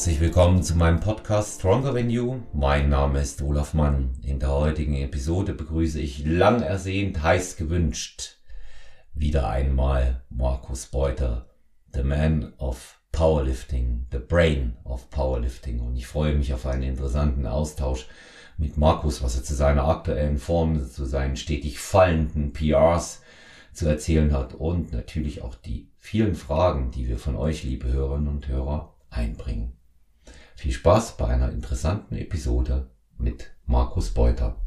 [0.00, 2.40] Herzlich willkommen zu meinem Podcast Stronger Than You.
[2.54, 4.18] Mein Name ist Olaf Mann.
[4.22, 8.38] In der heutigen Episode begrüße ich lang ersehnt, heiß gewünscht
[9.12, 11.50] wieder einmal Markus Beuter,
[11.92, 15.80] the man of Powerlifting, the brain of Powerlifting.
[15.80, 18.06] Und ich freue mich auf einen interessanten Austausch
[18.56, 23.20] mit Markus, was er zu seiner aktuellen Form, zu seinen stetig fallenden PRs
[23.74, 28.28] zu erzählen hat und natürlich auch die vielen Fragen, die wir von euch, liebe Hörerinnen
[28.28, 29.76] und Hörer, einbringen.
[30.60, 34.60] Viel Spaß bei einer interessanten Episode mit Markus Beuter.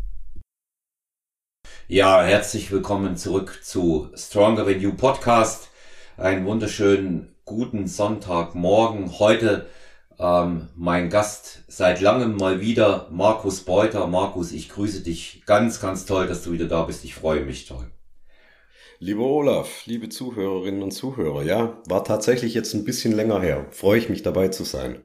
[1.87, 5.69] Ja, herzlich willkommen zurück zu Stronger Than You Podcast.
[6.17, 9.19] Einen wunderschönen guten Sonntagmorgen.
[9.19, 9.67] Heute
[10.17, 14.07] ähm, mein Gast seit langem mal wieder, Markus Beuter.
[14.07, 15.43] Markus, ich grüße dich.
[15.45, 17.05] Ganz, ganz toll, dass du wieder da bist.
[17.05, 17.91] Ich freue mich toll.
[18.97, 23.67] Lieber Olaf, liebe Zuhörerinnen und Zuhörer, ja, war tatsächlich jetzt ein bisschen länger her.
[23.69, 25.03] Freue ich mich dabei zu sein.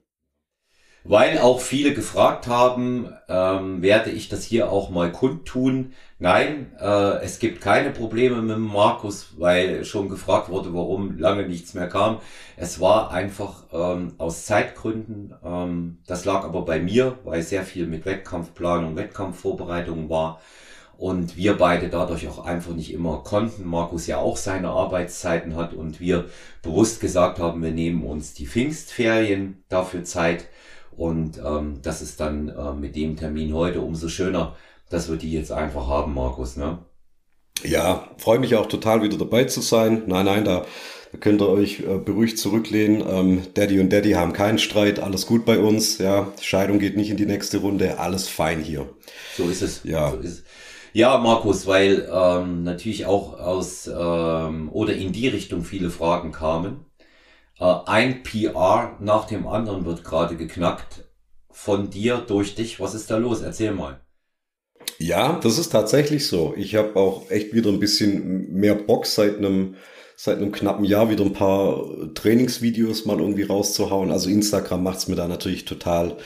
[1.05, 5.93] Weil auch viele gefragt haben, ähm, werde ich das hier auch mal kundtun.
[6.19, 11.75] Nein, äh, es gibt keine Probleme mit Markus, weil schon gefragt wurde, warum lange nichts
[11.75, 12.19] mehr kam.
[12.57, 15.35] Es war einfach ähm, aus Zeitgründen.
[15.45, 20.41] Ähm, das lag aber bei mir, weil sehr viel mit Wettkampfplanung, Wettkampfvorbereitung war
[20.99, 23.65] und wir beide dadurch auch einfach nicht immer konnten.
[23.65, 26.27] Markus ja auch seine Arbeitszeiten hat und wir
[26.61, 30.49] bewusst gesagt haben, wir nehmen uns die Pfingstferien dafür Zeit
[30.99, 34.57] und ähm, das ist dann äh, mit dem Termin heute umso schöner,
[34.91, 36.57] dass wir die jetzt einfach haben, Markus.
[36.57, 36.79] Ne?
[37.63, 40.03] Ja, freue mich auch total wieder dabei zu sein.
[40.07, 40.65] Nein, nein, da,
[41.13, 43.05] da könnt ihr euch äh, beruhigt zurücklehnen.
[43.09, 45.99] Ähm, Daddy und Daddy haben keinen Streit, alles gut bei uns.
[45.99, 48.89] Ja, Scheidung geht nicht in die nächste Runde, alles fein hier.
[49.37, 49.85] So ist es.
[49.85, 50.11] Ja.
[50.11, 50.45] So ist es.
[50.93, 56.88] Ja, Markus, weil ähm, natürlich auch aus ähm, oder in die Richtung viele Fragen kamen.
[57.59, 61.05] Äh, ein PR nach dem anderen wird gerade geknackt.
[61.51, 62.81] Von dir, durch dich.
[62.81, 63.43] Was ist da los?
[63.43, 64.01] Erzähl mal.
[64.99, 66.55] Ja, das ist tatsächlich so.
[66.57, 69.77] Ich habe auch echt wieder ein bisschen mehr Bock seit einem
[70.21, 74.11] seit einem knappen Jahr wieder ein paar Trainingsvideos mal irgendwie rauszuhauen.
[74.11, 76.17] Also Instagram macht's mir da natürlich total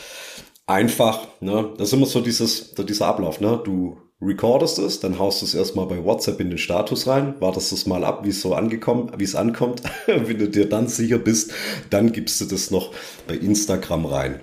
[0.66, 1.28] einfach.
[1.40, 1.74] Ne?
[1.76, 3.40] Das ist immer so dieses, dieser Ablauf.
[3.40, 3.60] Ne?
[3.62, 7.72] Du recordest es, dann haust du es erstmal bei WhatsApp in den Status rein, wartest
[7.72, 9.82] es mal ab, wie es so angekommen, wie es ankommt.
[10.06, 11.52] Wenn du dir dann sicher bist,
[11.90, 12.92] dann gibst du das noch
[13.26, 14.40] bei Instagram rein.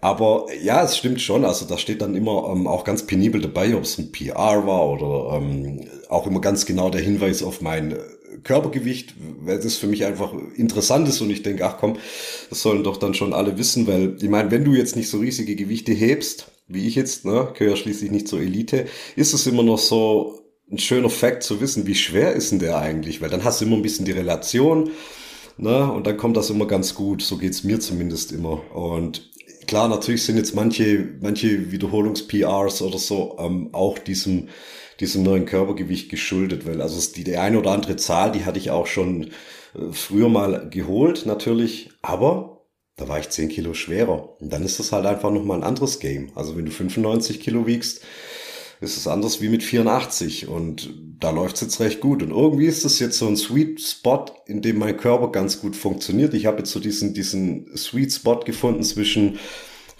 [0.00, 1.44] Aber ja, es stimmt schon.
[1.44, 4.88] Also da steht dann immer ähm, auch ganz penibel dabei, ob es ein PR war
[4.88, 7.96] oder ähm, auch immer ganz genau der Hinweis auf mein
[8.42, 11.98] Körpergewicht, weil das für mich einfach interessant ist und ich denke, ach komm,
[12.50, 15.18] das sollen doch dann schon alle wissen, weil ich meine, wenn du jetzt nicht so
[15.18, 19.62] riesige Gewichte hebst, wie ich jetzt, ne, gehöre schließlich nicht zur Elite, ist es immer
[19.62, 20.40] noch so
[20.70, 23.66] ein schöner Fakt zu wissen, wie schwer ist denn der eigentlich, weil dann hast du
[23.66, 24.90] immer ein bisschen die Relation,
[25.58, 28.62] ne, und dann kommt das immer ganz gut, so geht's mir zumindest immer.
[28.74, 29.30] Und
[29.66, 34.48] klar, natürlich sind jetzt manche, manche Wiederholungs-PRs oder so ähm, auch diesem
[35.02, 38.70] diesem neuen Körpergewicht geschuldet, weil also die, die eine oder andere Zahl, die hatte ich
[38.70, 39.24] auch schon
[39.74, 42.51] äh, früher mal geholt, natürlich, aber
[42.96, 44.40] da war ich 10 Kilo schwerer.
[44.40, 46.30] Und dann ist das halt einfach nochmal ein anderes Game.
[46.34, 48.02] Also wenn du 95 Kilo wiegst,
[48.80, 52.22] ist es anders wie mit 84 und da läuft es jetzt recht gut.
[52.22, 55.76] Und irgendwie ist das jetzt so ein Sweet Spot, in dem mein Körper ganz gut
[55.76, 56.34] funktioniert.
[56.34, 59.38] Ich habe jetzt so diesen, diesen Sweet Spot gefunden zwischen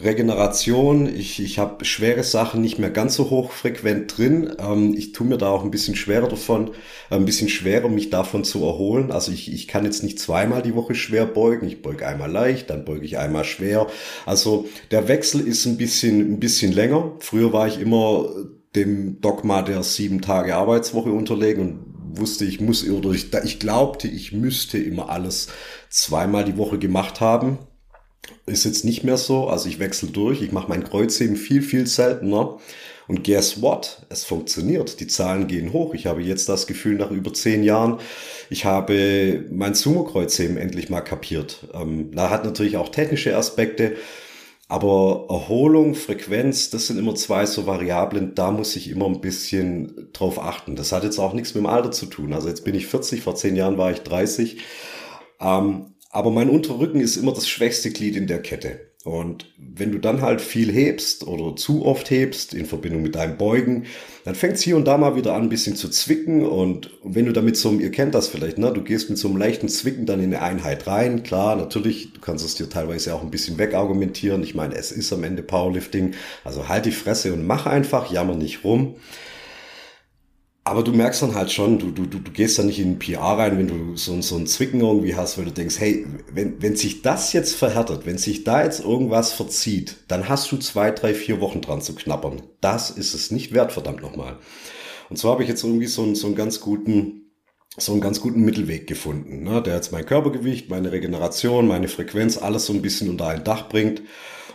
[0.02, 4.52] Regeneration, ich, ich habe schwere Sachen nicht mehr ganz so hochfrequent drin.
[4.58, 6.72] Ähm, ich tue mir da auch ein bisschen schwerer davon,
[7.10, 9.12] äh, ein bisschen schwerer, mich davon zu erholen.
[9.12, 11.66] Also ich, ich kann jetzt nicht zweimal die Woche schwer beugen.
[11.66, 13.86] Ich beuge einmal leicht, dann beuge ich einmal schwer.
[14.26, 17.12] Also der Wechsel ist ein bisschen, ein bisschen länger.
[17.20, 18.28] Früher war ich immer
[18.74, 24.08] dem Dogma der sieben Tage Arbeitswoche unterlegen und wusste, ich muss oder ich, ich glaubte,
[24.08, 25.48] ich müsste immer alles
[25.90, 27.58] zweimal die Woche gemacht haben
[28.46, 29.48] ist jetzt nicht mehr so.
[29.48, 32.58] Also ich wechsle durch, ich mache mein Kreuzheben viel, viel seltener.
[33.08, 34.06] Und guess what?
[34.08, 35.00] Es funktioniert.
[35.00, 35.92] Die Zahlen gehen hoch.
[35.92, 37.98] Ich habe jetzt das Gefühl, nach über zehn Jahren,
[38.48, 41.68] ich habe mein Sumo-Kreuzheben endlich mal kapiert.
[41.74, 43.96] Ähm, da hat natürlich auch technische Aspekte.
[44.68, 50.08] Aber Erholung, Frequenz, das sind immer zwei so Variablen, da muss ich immer ein bisschen
[50.14, 50.76] drauf achten.
[50.76, 52.32] Das hat jetzt auch nichts mit dem Alter zu tun.
[52.32, 54.62] Also jetzt bin ich 40, vor zehn Jahren war ich 30.
[55.40, 58.92] Ähm, aber mein Unterrücken ist immer das schwächste Glied in der Kette.
[59.04, 63.36] Und wenn du dann halt viel hebst oder zu oft hebst in Verbindung mit deinem
[63.36, 63.86] Beugen,
[64.24, 66.46] dann fängt es hier und da mal wieder an, ein bisschen zu zwicken.
[66.46, 68.70] Und wenn du damit so, ihr kennt das vielleicht, ne?
[68.72, 71.24] Du gehst mit so einem leichten Zwicken dann in eine Einheit rein.
[71.24, 74.44] Klar, natürlich, du kannst es dir teilweise auch ein bisschen wegargumentieren.
[74.44, 76.12] Ich meine, es ist am Ende Powerlifting.
[76.44, 78.94] Also halt die Fresse und mach einfach, jammer nicht rum.
[80.64, 83.20] Aber du merkst dann halt schon, du, du, du, du gehst da nicht in PR
[83.20, 86.76] rein, wenn du so, so ein Zwicken irgendwie hast, weil du denkst, hey, wenn, wenn
[86.76, 91.14] sich das jetzt verhärtet, wenn sich da jetzt irgendwas verzieht, dann hast du zwei, drei,
[91.14, 92.42] vier Wochen dran zu knappern.
[92.60, 94.38] Das ist es nicht wert, verdammt nochmal.
[95.10, 97.32] Und zwar habe ich jetzt irgendwie so, einen, so einen ganz guten,
[97.76, 102.38] so einen ganz guten Mittelweg gefunden, ne, der jetzt mein Körpergewicht, meine Regeneration, meine Frequenz,
[102.38, 104.02] alles so ein bisschen unter ein Dach bringt.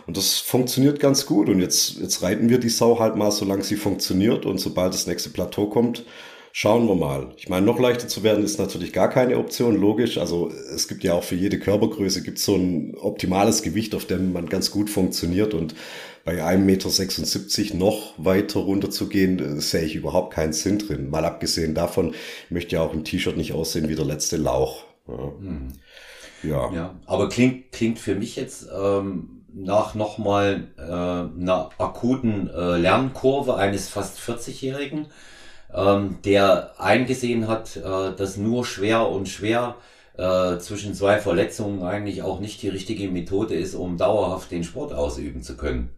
[0.08, 1.50] Und das funktioniert ganz gut.
[1.50, 4.46] Und jetzt, jetzt reiten wir die Sau halt mal, solange sie funktioniert.
[4.46, 6.06] Und sobald das nächste Plateau kommt,
[6.50, 7.34] schauen wir mal.
[7.36, 10.16] Ich meine, noch leichter zu werden ist natürlich gar keine Option, logisch.
[10.16, 14.32] Also es gibt ja auch für jede Körpergröße gibt so ein optimales Gewicht, auf dem
[14.32, 15.52] man ganz gut funktioniert.
[15.52, 15.74] Und
[16.24, 21.10] bei 1,76 Meter noch weiter runter zu gehen, äh, sehe ich überhaupt keinen Sinn drin.
[21.10, 22.14] Mal abgesehen davon,
[22.48, 24.84] möchte ja auch im T-Shirt nicht aussehen wie der letzte Lauch.
[25.06, 25.32] Ja.
[25.38, 25.68] Mhm.
[26.42, 26.72] ja.
[26.72, 27.00] ja.
[27.04, 33.88] aber klingt, klingt für mich jetzt ähm, nach nochmal äh, einer akuten äh, Lernkurve eines
[33.88, 35.06] fast 40-Jährigen,
[35.74, 39.76] ähm, der eingesehen hat, äh, dass nur schwer und schwer
[40.16, 44.92] äh, zwischen zwei Verletzungen eigentlich auch nicht die richtige Methode ist, um dauerhaft den Sport
[44.92, 45.90] ausüben zu können.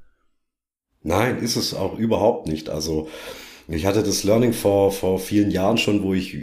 [1.03, 2.69] Nein, ist es auch überhaupt nicht.
[2.69, 3.08] Also
[3.69, 6.37] ich hatte das Learning vor, vor vielen Jahren schon, wo ich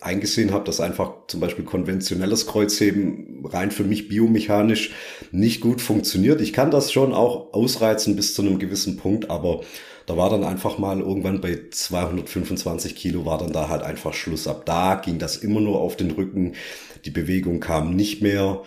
[0.00, 4.92] eingesehen habe, dass einfach zum Beispiel konventionelles Kreuzheben rein für mich biomechanisch
[5.30, 6.40] nicht gut funktioniert.
[6.40, 9.60] Ich kann das schon auch ausreizen bis zu einem gewissen Punkt, aber
[10.06, 14.48] da war dann einfach mal irgendwann bei 225 Kilo war dann da halt einfach Schluss.
[14.48, 16.54] Ab da ging das immer nur auf den Rücken.
[17.04, 18.62] Die Bewegung kam nicht mehr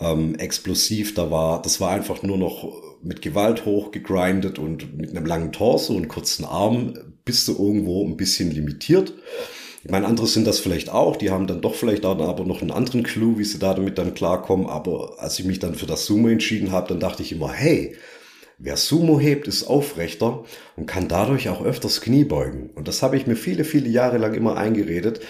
[0.00, 1.14] ähm, explosiv.
[1.14, 2.72] Da war, das war einfach nur noch
[3.02, 6.94] mit Gewalt hochgegrindet und mit einem langen Torso und kurzen Arm
[7.24, 9.12] bist du irgendwo ein bisschen limitiert.
[9.86, 12.60] Ich meine, andere sind das vielleicht auch, die haben dann doch vielleicht dann aber noch
[12.60, 14.66] einen anderen Clou, wie sie da damit dann klarkommen.
[14.66, 17.94] Aber als ich mich dann für das Sumo entschieden habe, dann dachte ich immer, hey,
[18.58, 20.42] wer Sumo hebt, ist aufrechter
[20.74, 22.70] und kann dadurch auch öfters Knie beugen.
[22.74, 25.20] Und das habe ich mir viele, viele Jahre lang immer eingeredet.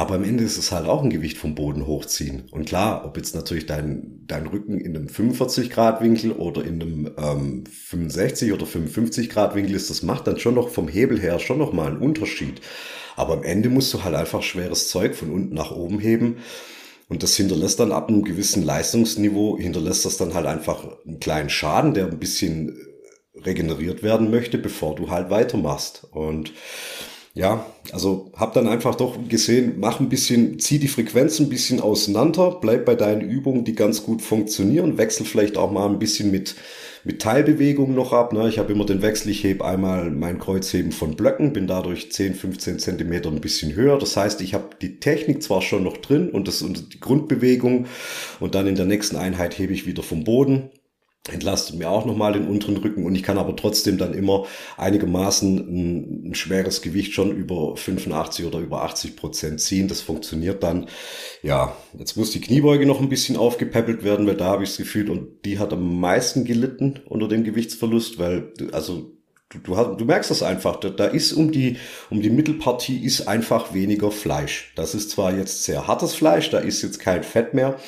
[0.00, 2.44] Aber am Ende ist es halt auch ein Gewicht vom Boden hochziehen.
[2.52, 7.64] Und klar, ob jetzt natürlich dein, dein Rücken in einem 45-Grad-Winkel oder in einem ähm,
[7.66, 11.88] 65 oder 55-Grad-Winkel ist, das macht dann schon noch vom Hebel her schon noch mal
[11.88, 12.62] einen Unterschied.
[13.14, 16.38] Aber am Ende musst du halt einfach schweres Zeug von unten nach oben heben.
[17.10, 21.50] Und das hinterlässt dann ab einem gewissen Leistungsniveau, hinterlässt das dann halt einfach einen kleinen
[21.50, 22.74] Schaden, der ein bisschen
[23.34, 26.06] regeneriert werden möchte, bevor du halt weitermachst.
[26.10, 26.54] Und
[27.34, 31.80] ja, also hab dann einfach doch gesehen, mach ein bisschen, zieh die Frequenz ein bisschen
[31.80, 36.30] auseinander, bleib bei deinen Übungen, die ganz gut funktionieren, wechsel vielleicht auch mal ein bisschen
[36.30, 36.56] mit
[37.04, 38.32] mit Teilbewegung noch ab.
[38.32, 38.48] Ne?
[38.48, 42.34] Ich habe immer den Wechsel, ich hebe einmal mein Kreuzheben von Blöcken, bin dadurch 10,
[42.34, 43.98] 15 Zentimeter ein bisschen höher.
[43.98, 47.86] Das heißt, ich habe die Technik zwar schon noch drin und, das, und die Grundbewegung
[48.38, 50.70] und dann in der nächsten Einheit hebe ich wieder vom Boden
[51.28, 54.46] entlastet mir auch nochmal den unteren Rücken und ich kann aber trotzdem dann immer
[54.78, 59.86] einigermaßen ein, ein, schweres Gewicht schon über 85 oder über 80 Prozent ziehen.
[59.86, 60.86] Das funktioniert dann.
[61.42, 64.78] Ja, jetzt muss die Kniebeuge noch ein bisschen aufgepäppelt werden, weil da habe ich das
[64.78, 69.12] Gefühl und die hat am meisten gelitten unter dem Gewichtsverlust, weil also
[69.50, 71.76] du, du, hast, du merkst das einfach, da, da ist um die,
[72.08, 74.72] um die Mittelpartie ist einfach weniger Fleisch.
[74.74, 77.78] Das ist zwar jetzt sehr hartes Fleisch, da ist jetzt kein Fett mehr,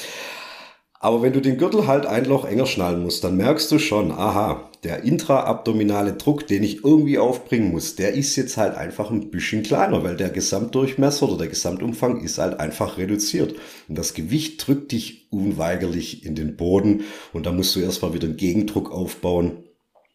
[1.03, 4.13] aber wenn du den Gürtel halt ein Loch enger schnallen musst, dann merkst du schon,
[4.13, 9.33] aha, der intraabdominale Druck, den ich irgendwie aufbringen muss, der ist jetzt halt einfach ein
[9.33, 13.57] bisschen kleiner, weil der Gesamtdurchmesser oder der Gesamtumfang ist halt einfach reduziert.
[13.89, 18.29] Und das Gewicht drückt dich unweigerlich in den Boden und da musst du erstmal wieder
[18.29, 19.65] einen Gegendruck aufbauen.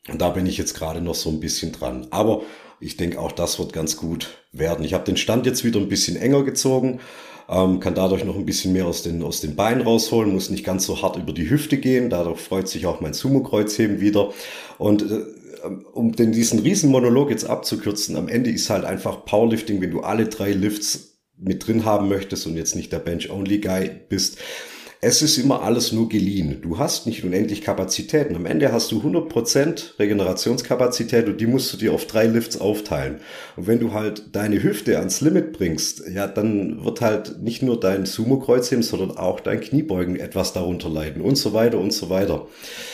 [0.07, 2.07] Und da bin ich jetzt gerade noch so ein bisschen dran.
[2.11, 2.43] Aber
[2.79, 4.85] ich denke, auch das wird ganz gut werden.
[4.85, 7.01] Ich habe den Stand jetzt wieder ein bisschen enger gezogen
[7.49, 10.65] ähm, kann dadurch noch ein bisschen mehr aus den, aus den Beinen rausholen, muss nicht
[10.65, 14.31] ganz so hart über die Hüfte gehen, dadurch freut sich auch mein Sumo-Kreuzheben wieder.
[14.77, 15.23] Und äh,
[15.93, 20.01] um den, diesen riesen Monolog jetzt abzukürzen, am Ende ist halt einfach Powerlifting, wenn du
[20.01, 24.39] alle drei Lifts mit drin haben möchtest und jetzt nicht der Bench-Only-Guy bist,
[25.01, 26.59] es ist immer alles nur geliehen.
[26.61, 28.35] Du hast nicht unendlich Kapazitäten.
[28.35, 33.19] Am Ende hast du 100% Regenerationskapazität und die musst du dir auf drei Lifts aufteilen.
[33.55, 37.79] Und wenn du halt deine Hüfte ans Limit bringst, ja, dann wird halt nicht nur
[37.79, 42.47] dein Sumo-Kreuzheben, sondern auch dein Kniebeugen etwas darunter leiden und so weiter und so weiter.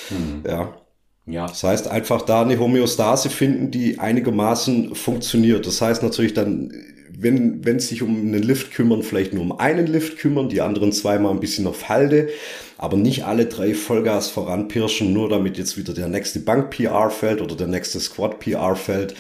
[0.10, 0.44] Mhm.
[0.46, 0.78] Ja.
[1.26, 1.48] Ja.
[1.48, 5.66] Das heißt, einfach da eine Homöostase finden, die einigermaßen funktioniert.
[5.66, 6.74] Das heißt natürlich dann
[7.18, 10.92] wenn, wenn sich um einen Lift kümmern, vielleicht nur um einen Lift kümmern, die anderen
[10.92, 12.30] zweimal ein bisschen auf Halde,
[12.78, 17.56] aber nicht alle drei Vollgas voranpirschen, nur damit jetzt wieder der nächste Bank-PR fällt oder
[17.56, 19.16] der nächste Squad-PR fällt.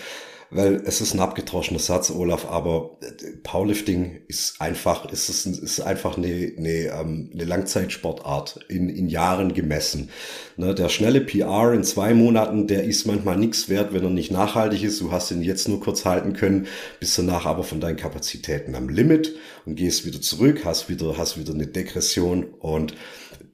[0.54, 5.80] Weil es ist ein abgetroschener Satz, Olaf, aber äh, Powerlifting ist einfach, ist es ist
[5.82, 10.10] einfach eine, eine, ähm, eine Langzeitsportart in, in Jahren gemessen.
[10.58, 14.32] Ne, der schnelle PR in zwei Monaten, der ist manchmal nichts wert, wenn er nicht
[14.32, 15.02] nachhaltig ist.
[15.02, 16.68] Du hast ihn jetzt nur kurz halten können,
[17.00, 21.40] bist danach aber von deinen Kapazitäten am Limit und gehst wieder zurück, hast wieder, hast
[21.40, 22.94] wieder eine Degression und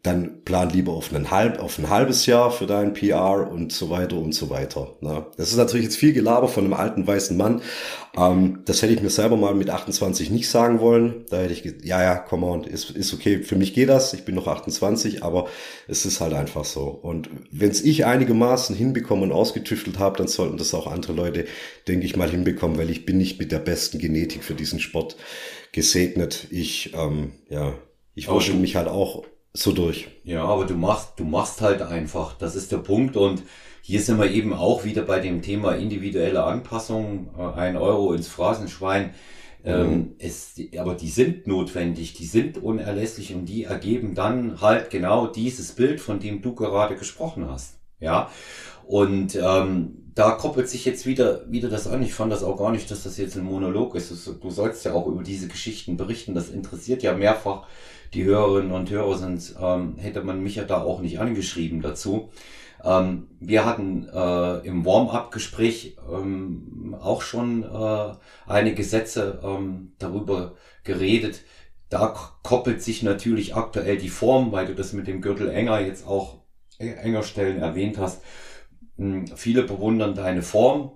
[0.03, 3.89] dann plan lieber auf, einen halb, auf ein halbes Jahr für deinen PR und so
[3.89, 4.95] weiter und so weiter.
[5.01, 5.25] Ne?
[5.35, 7.61] Das ist natürlich jetzt viel Gelaber von einem alten weißen Mann.
[8.15, 11.25] Ähm, das hätte ich mir selber mal mit 28 nicht sagen wollen.
[11.29, 13.43] Da hätte ich gesagt, ja, ja, come on, ist, ist okay.
[13.43, 14.13] Für mich geht das.
[14.13, 15.47] Ich bin noch 28, aber
[15.89, 16.83] es ist halt einfach so.
[16.83, 21.45] Und wenn es ich einigermaßen hinbekommen und ausgetüftelt habe, dann sollten das auch andere Leute,
[21.89, 25.17] denke ich mal, hinbekommen, weil ich bin nicht mit der besten Genetik für diesen Sport
[25.73, 26.47] gesegnet.
[26.51, 27.73] Ich, ähm, ja,
[28.15, 30.07] ich wusste mich halt auch so durch.
[30.23, 32.37] Ja, aber du machst, du machst halt einfach.
[32.37, 33.17] Das ist der Punkt.
[33.17, 33.43] Und
[33.81, 37.29] hier sind wir eben auch wieder bei dem Thema individuelle Anpassung.
[37.37, 39.13] Äh, ein Euro ins Phrasenschwein.
[39.65, 40.15] Ähm, mhm.
[40.19, 45.73] es, aber die sind notwendig, die sind unerlässlich und die ergeben dann halt genau dieses
[45.73, 47.77] Bild, von dem du gerade gesprochen hast.
[47.99, 48.29] Ja.
[48.87, 52.01] Und ähm, da koppelt sich jetzt wieder, wieder das an.
[52.01, 54.11] Ich fand das auch gar nicht, dass das jetzt ein Monolog ist.
[54.41, 56.33] Du sollst ja auch über diese Geschichten berichten.
[56.33, 57.67] Das interessiert ja mehrfach
[58.13, 62.31] die Hörerinnen und Hörer sind, ähm, hätte man mich ja da auch nicht angeschrieben dazu.
[62.83, 68.13] Ähm, wir hatten äh, im Warm-up-Gespräch ähm, auch schon äh,
[68.47, 71.41] einige Sätze ähm, darüber geredet.
[71.89, 76.07] Da koppelt sich natürlich aktuell die Form, weil du das mit dem Gürtel enger jetzt
[76.07, 76.39] auch
[76.77, 78.21] äh, enger Stellen erwähnt hast.
[78.97, 80.91] Hm, viele bewundern deine Form.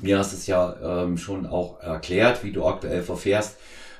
[0.00, 3.56] Mir hast es ja ähm, schon auch erklärt, wie du aktuell verfährst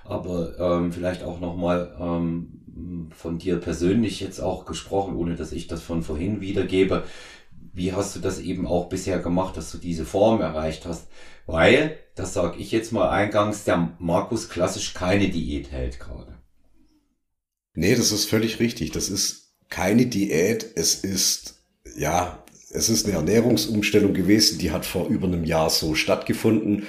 [0.08, 5.66] aber ähm, vielleicht auch nochmal ähm, von dir persönlich jetzt auch gesprochen, ohne dass ich
[5.66, 7.04] das von vorhin wiedergebe.
[7.72, 11.08] Wie hast du das eben auch bisher gemacht, dass du diese Form erreicht hast?
[11.46, 16.34] Weil, das sage ich jetzt mal eingangs, der Markus klassisch keine Diät hält gerade.
[17.74, 18.92] Nee, das ist völlig richtig.
[18.92, 20.66] Das ist keine Diät.
[20.74, 21.60] Es ist,
[21.96, 26.86] ja, es ist eine Ernährungsumstellung gewesen, die hat vor über einem Jahr so stattgefunden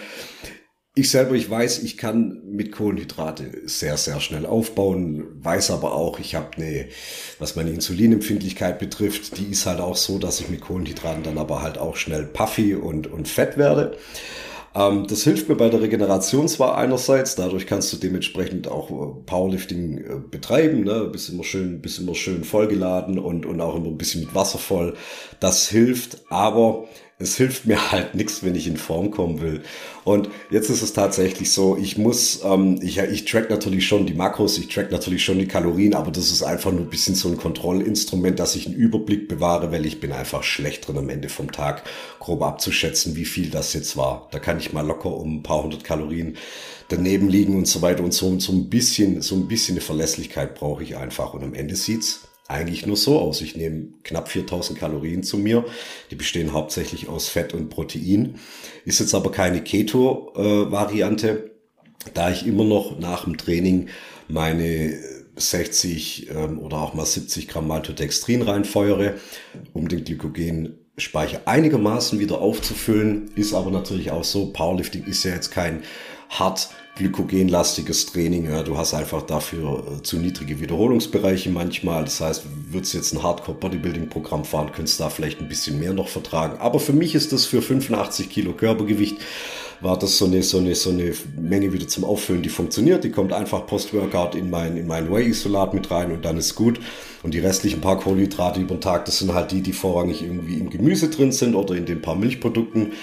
[0.97, 6.19] ich selber, ich weiß, ich kann mit Kohlenhydrate sehr, sehr schnell aufbauen, weiß aber auch,
[6.19, 6.87] ich habe eine,
[7.39, 11.61] was meine Insulinempfindlichkeit betrifft, die ist halt auch so, dass ich mit Kohlenhydraten dann aber
[11.61, 13.97] halt auch schnell puffy und, und fett werde.
[14.73, 19.23] Ähm, das hilft mir bei der Regeneration zwar einerseits, dadurch kannst du dementsprechend auch äh,
[19.25, 21.09] Powerlifting äh, betreiben, ne?
[21.11, 24.57] bist immer schön, bist immer schön vollgeladen und, und auch immer ein bisschen mit Wasser
[24.57, 24.95] voll.
[25.39, 26.87] Das hilft, aber
[27.19, 29.63] es hilft mir halt nichts, wenn ich in Form kommen will.
[30.03, 34.13] Und jetzt ist es tatsächlich so, ich muss, ähm, ich, ich track natürlich schon die
[34.13, 37.29] Makros, ich track natürlich schon die Kalorien, aber das ist einfach nur ein bisschen so
[37.29, 41.29] ein Kontrollinstrument, dass ich einen Überblick bewahre, weil ich bin einfach schlecht drin am Ende
[41.29, 41.83] vom Tag
[42.19, 44.27] grob abzuschätzen, wie viel das jetzt war.
[44.31, 46.37] Da kann ich mal locker um ein paar hundert Kalorien
[46.89, 48.27] daneben liegen und so weiter und so.
[48.27, 51.33] Und so ein bisschen, so ein bisschen eine Verlässlichkeit brauche ich einfach.
[51.33, 53.41] Und am Ende sieht's eigentlich nur so aus.
[53.41, 55.65] Ich nehme knapp 4000 Kalorien zu mir.
[56.11, 58.35] Die bestehen hauptsächlich aus Fett und Protein.
[58.85, 61.51] Ist jetzt aber keine Keto-Variante,
[62.13, 63.89] da ich immer noch nach dem Training
[64.27, 64.97] meine
[65.35, 69.15] 60 ähm, oder auch mal 70 Gramm Maltodextrin reinfeuere,
[69.73, 73.31] um den Glykogenspeicher einigermaßen wieder aufzufüllen.
[73.35, 75.83] Ist aber natürlich auch so, Powerlifting ist ja jetzt kein
[76.29, 78.49] hart glykogenlastiges Training.
[78.49, 82.03] Ja, du hast einfach dafür äh, zu niedrige Wiederholungsbereiche manchmal.
[82.03, 86.57] Das heißt, würdest jetzt ein Hardcore-Bodybuilding-Programm fahren, könntest da vielleicht ein bisschen mehr noch vertragen.
[86.59, 89.17] Aber für mich ist das für 85 Kilo Körpergewicht
[89.79, 93.03] war das so eine, so eine, so eine Menge wieder zum Auffüllen, die funktioniert.
[93.03, 96.79] Die kommt einfach Post-Workout in mein, in mein Whey-Isolat mit rein und dann ist gut.
[97.23, 100.55] Und die restlichen paar Kohlenhydrate über den Tag, das sind halt die, die vorrangig irgendwie
[100.55, 102.93] im Gemüse drin sind oder in den paar Milchprodukten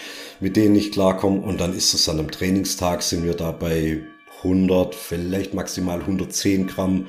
[0.45, 1.41] mit denen ich klarkomme.
[1.41, 4.03] Und dann ist es an einem Trainingstag, sind wir da bei
[4.43, 7.07] 100, vielleicht maximal 110 Gramm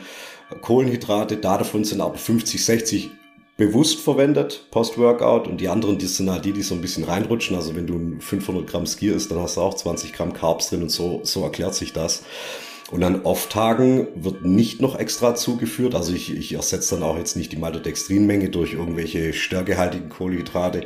[0.61, 1.35] Kohlenhydrate.
[1.35, 3.09] Da davon sind aber 50, 60
[3.57, 5.49] bewusst verwendet, Post-Workout.
[5.49, 7.57] Und die anderen, die sind halt die, die so ein bisschen reinrutschen.
[7.57, 10.83] Also wenn du 500 Gramm Skier isst, dann hast du auch 20 Gramm Carbs drin
[10.83, 12.23] und so, so erklärt sich das.
[12.91, 15.95] Und an Off-Tagen wird nicht noch extra zugeführt.
[15.95, 20.85] Also ich, ich ersetze dann auch jetzt nicht die Maltodextrinmenge durch irgendwelche stärkehaltigen Kohlenhydrate.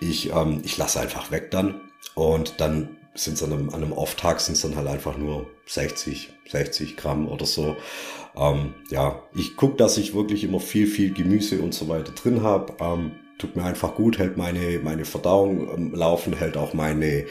[0.00, 1.80] Ich, ähm, ich lasse einfach weg dann.
[2.14, 5.46] Und dann sind es an einem, an einem Off-Tag sind es dann halt einfach nur
[5.66, 7.76] 60, 60 Gramm oder so.
[8.36, 12.42] Ähm, ja, ich gucke, dass ich wirklich immer viel, viel Gemüse und so weiter drin
[12.42, 12.74] habe.
[12.80, 17.26] Ähm, tut mir einfach gut, hält meine, meine Verdauung ähm, laufen, hält auch meine,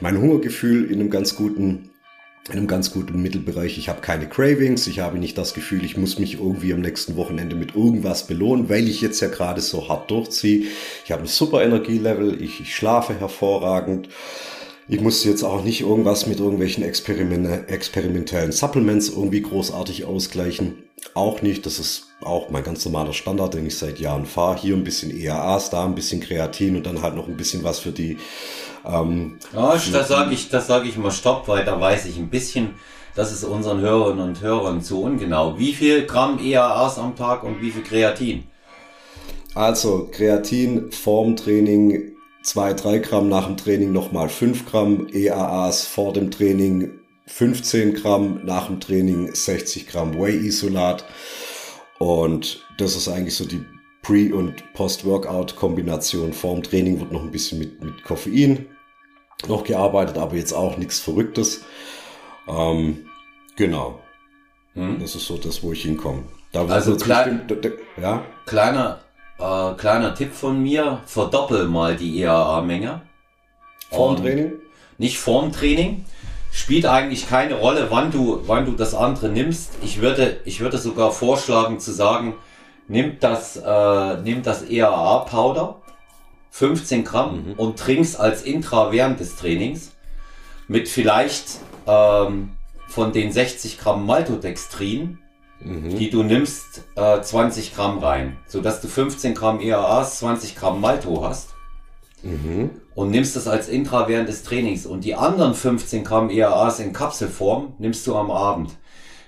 [0.00, 1.90] mein Hungergefühl in einem ganz guten
[2.48, 3.76] in einem ganz guten Mittelbereich.
[3.76, 7.16] Ich habe keine Cravings, ich habe nicht das Gefühl, ich muss mich irgendwie am nächsten
[7.16, 10.66] Wochenende mit irgendwas belohnen, weil ich jetzt ja gerade so hart durchziehe.
[11.04, 14.08] Ich habe ein super Energielevel, ich, ich schlafe hervorragend.
[14.88, 20.84] Ich muss jetzt auch nicht irgendwas mit irgendwelchen Experiment experimentellen Supplements irgendwie großartig ausgleichen.
[21.14, 21.66] Auch nicht.
[21.66, 24.58] Das ist auch mein ganz normaler Standard, den ich seit Jahren fahre.
[24.60, 27.80] Hier ein bisschen EAAs, da ein bisschen Kreatin und dann halt noch ein bisschen was
[27.80, 28.18] für die.
[28.86, 32.30] Ähm, ja, da sage ich, das sage ich mal Stopp, weil da weiß ich ein
[32.30, 32.74] bisschen.
[33.14, 35.58] Das ist unseren Hörerinnen und Hörern zu ungenau.
[35.58, 38.44] Wie viel Gramm EAAs am Tag und wie viel Kreatin?
[39.54, 42.12] Also Kreatin vorm Training
[42.42, 46.90] 2, 3 Gramm, nach dem Training nochmal 5 Gramm, EAAs vor dem Training
[47.26, 51.04] 15 Gramm, nach dem Training 60 Gramm Whey-Isolat.
[51.98, 53.64] Und das ist eigentlich so die
[54.02, 56.34] Pre- und Post-Workout-Kombination.
[56.34, 58.66] Vorm Training wird noch ein bisschen mit, mit Koffein
[59.46, 61.64] noch gearbeitet, aber jetzt auch nichts Verrücktes.
[62.48, 63.06] Ähm,
[63.56, 64.00] genau.
[64.74, 64.98] Hm.
[65.00, 66.24] Das ist so das, wo ich hinkomme.
[66.52, 67.42] Da also klein,
[68.00, 68.24] ja?
[68.46, 69.00] kleiner
[69.38, 73.02] äh, kleiner Tipp von mir, verdoppel mal die EAA-Menge.
[73.90, 74.52] Vorm Training?
[74.98, 76.04] Nicht vorm Training.
[76.52, 79.72] Spielt eigentlich keine Rolle, wann du, wann du das andere nimmst.
[79.82, 82.34] Ich würde, ich würde sogar vorschlagen zu sagen,
[82.88, 85.82] nimm das, äh, nimm das EAA-Powder,
[86.56, 87.52] 15 Gramm, mhm.
[87.54, 89.92] und trinkst als Intra während des Trainings
[90.68, 92.50] mit vielleicht ähm,
[92.88, 95.18] von den 60 Gramm Maltodextrin
[95.60, 95.98] mhm.
[95.98, 101.24] die du nimmst, äh, 20 Gramm rein, sodass du 15 Gramm EAAs, 20 Gramm Malto
[101.24, 101.50] hast.
[102.22, 102.70] Mhm.
[102.94, 104.86] Und nimmst das als Intra während des Trainings.
[104.86, 108.70] Und die anderen 15 Gramm EAAs in Kapselform nimmst du am Abend.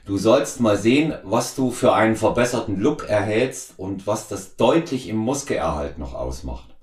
[0.07, 5.07] Du sollst mal sehen, was du für einen verbesserten Look erhältst und was das deutlich
[5.11, 6.78] im Muskelerhalt noch ausmacht.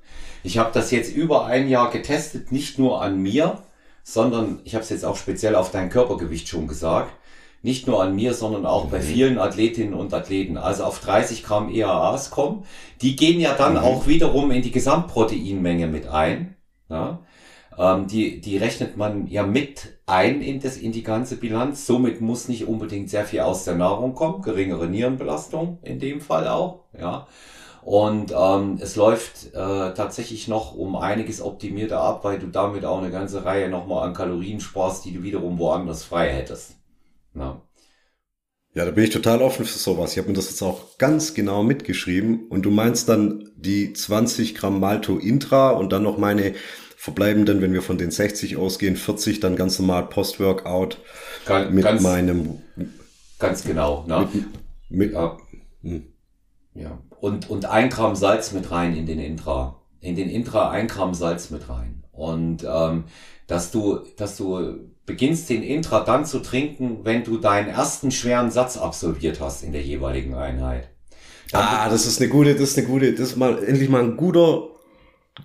[0.46, 3.64] Ich habe das jetzt über ein Jahr getestet, nicht nur an mir,
[4.04, 7.12] sondern ich habe es jetzt auch speziell auf dein Körpergewicht schon gesagt
[7.66, 8.92] nicht nur an mir, sondern auch mhm.
[8.92, 12.64] bei vielen Athletinnen und Athleten, also auf 30 Gramm EAAs kommen.
[13.02, 13.80] Die gehen ja dann mhm.
[13.80, 16.56] auch wiederum in die Gesamtproteinmenge mit ein.
[16.90, 17.20] Ja?
[17.78, 21.88] Ähm, die, die rechnet man ja mit ein in, das, in die ganze Bilanz.
[21.88, 26.48] Somit muss nicht unbedingt sehr viel aus der Nahrung kommen, geringere Nierenbelastung in dem Fall
[26.48, 26.84] auch.
[26.98, 27.28] Ja.
[27.86, 32.98] Und ähm, es läuft äh, tatsächlich noch um einiges optimierter ab, weil du damit auch
[32.98, 36.78] eine ganze Reihe nochmal an Kalorien sparst, die du wiederum woanders frei hättest.
[37.36, 37.62] Ja.
[38.74, 40.14] Ja, da bin ich total offen für sowas.
[40.14, 42.48] Ich habe mir das jetzt auch ganz genau mitgeschrieben.
[42.48, 46.56] Und du meinst dann die 20 Gramm Malto Intra und dann noch meine
[46.98, 50.98] verbleibenden, wenn wir von den 60 ausgehen, 40 dann ganz normal Post-Workout
[51.70, 52.64] mit ganz, meinem...
[53.38, 54.06] Ganz genau.
[54.08, 54.28] Ne?
[54.34, 54.46] Mit,
[54.90, 55.38] mit, ja.
[55.84, 56.04] Hm.
[56.74, 57.00] ja.
[57.26, 59.82] Und, und ein Gramm Salz mit rein in den Intra.
[60.00, 62.04] In den Intra ein Gramm Salz mit rein.
[62.12, 63.06] Und ähm,
[63.48, 64.76] dass du, dass du
[65.08, 69.72] beginnst den Intra dann zu trinken, wenn du deinen ersten schweren Satz absolviert hast in
[69.72, 70.90] der jeweiligen Einheit.
[71.52, 74.04] Dann ah, das ist eine gute, das ist eine gute, das ist mal endlich mal
[74.04, 74.68] ein guter,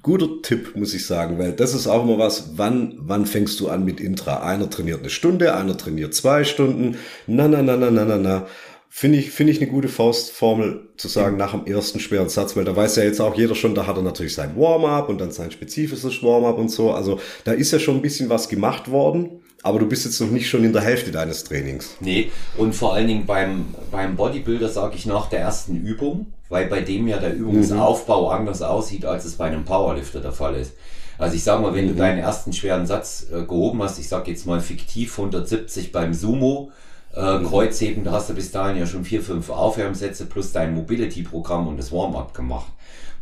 [0.02, 3.70] guter Tipp, muss ich sagen, weil das ist auch immer was, wann, wann fängst du
[3.70, 4.42] an mit Intra?
[4.42, 8.46] Einer trainiert eine Stunde, einer trainiert zwei Stunden, na, na, na, na, na, na, na.
[8.92, 12.64] Finde ich, finde ich eine gute Faustformel zu sagen nach dem ersten schweren Satz, weil
[12.64, 15.30] da weiß ja jetzt auch jeder schon, da hat er natürlich sein Warm-up und dann
[15.30, 16.90] sein spezifisches Warm-up und so.
[16.90, 19.42] Also da ist ja schon ein bisschen was gemacht worden.
[19.62, 21.96] Aber du bist jetzt noch nicht schon in der Hälfte deines Trainings.
[22.00, 26.66] Nee, und vor allen Dingen beim, beim Bodybuilder sage ich nach der ersten Übung, weil
[26.66, 28.38] bei dem ja der Übungsaufbau mhm.
[28.38, 30.72] anders aussieht, als es bei einem Powerlifter der Fall ist.
[31.18, 31.90] Also ich sage mal, wenn mhm.
[31.90, 36.14] du deinen ersten schweren Satz äh, gehoben hast, ich sage jetzt mal fiktiv 170 beim
[36.14, 36.72] Sumo,
[37.14, 37.46] äh, mhm.
[37.46, 41.76] Kreuzheben, da hast du bis dahin ja schon vier, fünf Aufwärmsätze plus dein Mobility-Programm und
[41.76, 42.72] das Warm-up gemacht.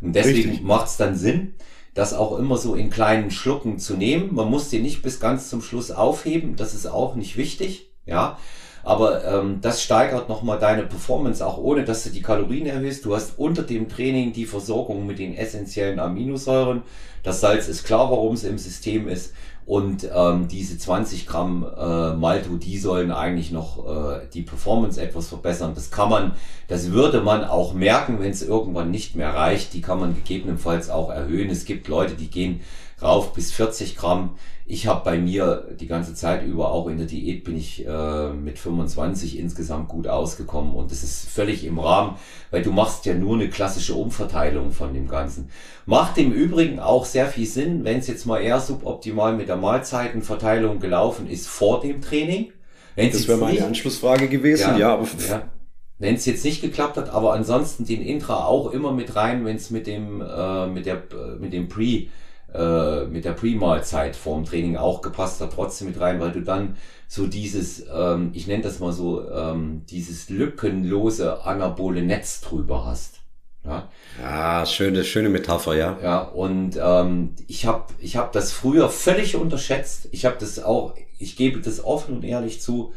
[0.01, 1.55] Und deswegen macht es dann Sinn,
[1.93, 4.33] das auch immer so in kleinen Schlucken zu nehmen.
[4.33, 8.37] Man muss den nicht bis ganz zum Schluss aufheben, das ist auch nicht wichtig, ja.
[8.83, 13.03] Aber ähm, das steigert nochmal deine Performance, auch ohne dass du die Kalorien erhöhst.
[13.03, 16.83] Du hast unter dem Training die Versorgung mit den essentiellen Aminosäuren.
[17.21, 19.33] Das Salz ist klar, warum es im System ist.
[19.69, 25.27] Und ähm, diese 20 Gramm äh, Malto, die sollen eigentlich noch äh, die Performance etwas
[25.27, 25.73] verbessern.
[25.75, 26.31] Das kann man,
[26.67, 29.75] das würde man auch merken, wenn es irgendwann nicht mehr reicht.
[29.75, 31.51] Die kann man gegebenenfalls auch erhöhen.
[31.51, 32.61] Es gibt Leute, die gehen
[33.01, 34.35] rauf bis 40 Gramm.
[34.65, 38.29] Ich habe bei mir die ganze Zeit über, auch in der Diät bin ich äh,
[38.29, 42.17] mit 25 insgesamt gut ausgekommen und das ist völlig im Rahmen,
[42.51, 45.49] weil du machst ja nur eine klassische Umverteilung von dem Ganzen.
[45.87, 49.57] Macht im Übrigen auch sehr viel Sinn, wenn es jetzt mal eher suboptimal mit der
[49.57, 52.51] Mahlzeitenverteilung gelaufen ist vor dem Training.
[52.95, 54.77] Wenn's das wäre meine nicht, Anschlussfrage gewesen, ja.
[54.77, 55.49] ja, aber ja.
[55.97, 59.57] Wenn es jetzt nicht geklappt hat, aber ansonsten den Intra auch immer mit rein, wenn
[59.57, 61.03] es mit dem äh, mit der
[61.39, 62.07] mit dem Pre
[62.53, 66.75] äh, mit der Pre-Mahlzeit vorm Training auch gepasst hat, trotzdem mit rein, weil du dann
[67.07, 73.19] so dieses, ähm, ich nenne das mal so, ähm, dieses lückenlose anabole Netz drüber hast.
[73.65, 73.89] Ja,
[74.23, 75.97] ah, schöne, schöne Metapher, ja.
[76.01, 80.07] Ja, und ähm, ich habe ich hab das früher völlig unterschätzt.
[80.11, 82.93] Ich habe das auch, ich gebe das offen und ehrlich zu,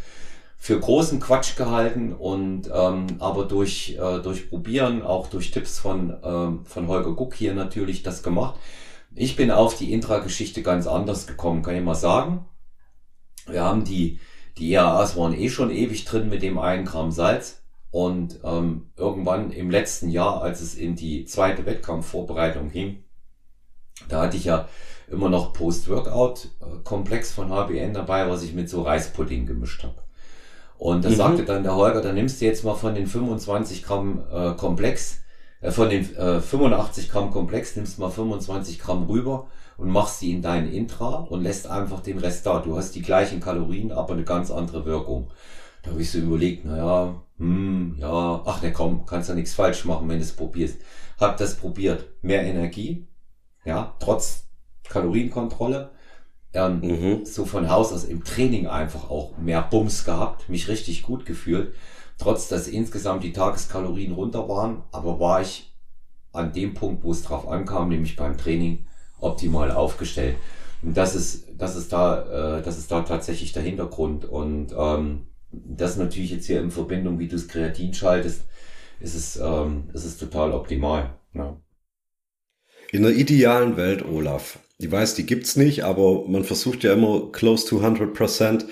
[0.62, 6.16] für großen Quatsch gehalten und ähm, aber durch äh, durch Probieren, auch durch Tipps von
[6.22, 8.54] ähm, von Holger Guck hier natürlich das gemacht.
[9.14, 12.46] Ich bin auf die Intra-Geschichte ganz anders gekommen, kann ich mal sagen.
[13.46, 14.18] Wir haben die
[14.58, 19.50] die EAAs waren eh schon ewig drin mit dem einen Gramm Salz und ähm, irgendwann
[19.50, 23.02] im letzten Jahr, als es in die zweite Wettkampfvorbereitung ging,
[24.08, 24.68] da hatte ich ja
[25.08, 30.02] immer noch Post-Workout-Komplex von HBN dabei, was ich mit so Reispudding gemischt habe.
[30.78, 31.14] Und da mhm.
[31.14, 35.21] sagte dann der Holger, dann nimmst du jetzt mal von den 25 Gramm äh, Komplex,
[35.62, 39.46] äh, von den äh, 85 Gramm Komplex, nimmst mal 25 Gramm rüber
[39.78, 42.58] und machst sie in dein Intra und lässt einfach den Rest da.
[42.58, 45.30] Du hast die gleichen Kalorien, aber eine ganz andere Wirkung.
[45.82, 49.84] Da habe ich so überlegt, naja, hm, ja, ach ne komm, kannst ja nichts falsch
[49.84, 50.78] machen, wenn du es probierst.
[51.18, 52.06] Hab das probiert.
[52.22, 53.08] Mehr Energie,
[53.64, 54.48] ja, trotz
[54.88, 55.90] Kalorienkontrolle.
[56.54, 57.24] Ähm, mhm.
[57.24, 61.74] So von Haus aus im Training einfach auch mehr Bums gehabt, mich richtig gut gefühlt.
[62.18, 65.72] Trotz, dass insgesamt die Tageskalorien runter waren, aber war ich
[66.32, 68.86] an dem Punkt, wo es drauf ankam, nämlich beim Training,
[69.20, 70.36] optimal aufgestellt.
[70.82, 74.24] Und das ist, das ist da, äh, das ist da tatsächlich der Hintergrund.
[74.24, 78.42] Und ähm, das natürlich jetzt hier in Verbindung, wie du es Kreatin schaltest,
[79.00, 81.14] ist es, ähm, ist es total optimal.
[81.34, 81.56] Ja.
[82.90, 87.30] In der idealen Welt, Olaf, ich weiß, die gibt's nicht, aber man versucht ja immer
[87.30, 88.66] close to 100%.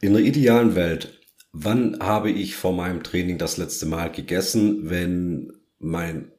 [0.00, 1.17] In der idealen Welt,
[1.64, 6.30] wann habe ich vor meinem Training das letzte Mal gegessen, wenn mein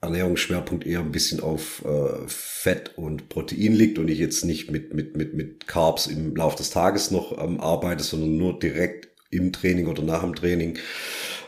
[0.00, 4.94] Ernährungsschwerpunkt eher ein bisschen auf äh, Fett und Protein liegt und ich jetzt nicht mit,
[4.94, 9.52] mit, mit, mit Carbs im Laufe des Tages noch ähm, arbeite, sondern nur direkt im
[9.52, 10.78] Training oder nach dem Training.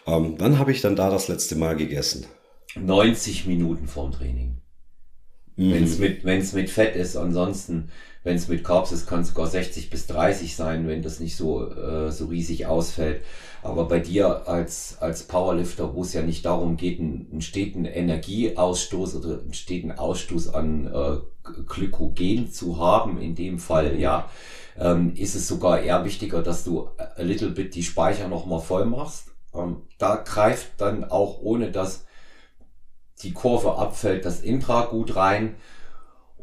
[0.06, 2.26] Ähm, wann habe ich dann da das letzte Mal gegessen?
[2.76, 4.58] 90 Minuten vorm Training.
[5.56, 5.72] Mhm.
[5.72, 7.90] Wenn es mit, wenn's mit Fett ist, ansonsten,
[8.26, 11.36] wenn es mit Carbs ist, kann es sogar 60 bis 30 sein, wenn das nicht
[11.36, 13.22] so, äh, so riesig ausfällt.
[13.62, 17.84] Aber bei dir als, als Powerlifter, wo es ja nicht darum geht, einen, einen steten
[17.84, 21.18] Energieausstoß oder einen steten Ausstoß an äh,
[21.68, 24.28] Glykogen zu haben, in dem Fall, ja,
[24.76, 28.86] ähm, ist es sogar eher wichtiger, dass du a little bit die Speicher nochmal voll
[28.86, 29.28] machst.
[29.54, 32.06] Ähm, da greift dann auch, ohne dass
[33.22, 35.54] die Kurve abfällt, das Intra gut rein.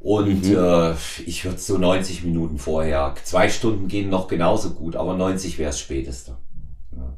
[0.04, 0.58] Und mhm.
[0.58, 0.94] äh,
[1.26, 5.70] ich würde so 90 Minuten vorher, zwei Stunden gehen noch genauso gut, aber 90 wäre
[5.70, 6.38] es späteste.
[6.92, 7.18] Ja.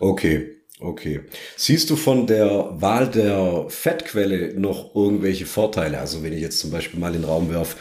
[0.00, 1.20] Okay, okay.
[1.58, 5.98] Siehst du von der Wahl der Fettquelle noch irgendwelche Vorteile?
[5.98, 7.76] Also wenn ich jetzt zum Beispiel mal in den Raum werfe,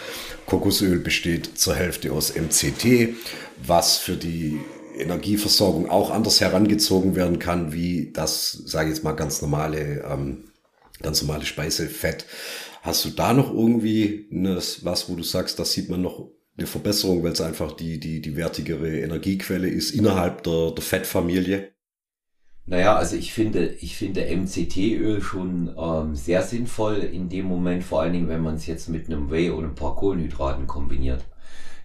[0.47, 3.15] Kokosöl besteht zur Hälfte aus MCT,
[3.65, 4.59] was für die
[4.97, 10.43] Energieversorgung auch anders herangezogen werden kann, wie das, sage ich jetzt mal, ganz normale, ähm,
[11.01, 12.25] ganz normale Speisefett.
[12.83, 14.27] Hast du da noch irgendwie
[14.81, 18.19] was, wo du sagst, das sieht man noch eine Verbesserung, weil es einfach die, die,
[18.19, 21.71] die wertigere Energiequelle ist innerhalb der, der Fettfamilie?
[22.65, 28.01] Naja, also ich finde, ich finde MCT-Öl schon ähm, sehr sinnvoll in dem Moment, vor
[28.01, 31.23] allen Dingen, wenn man es jetzt mit einem Whey und ein paar Kohlenhydraten kombiniert.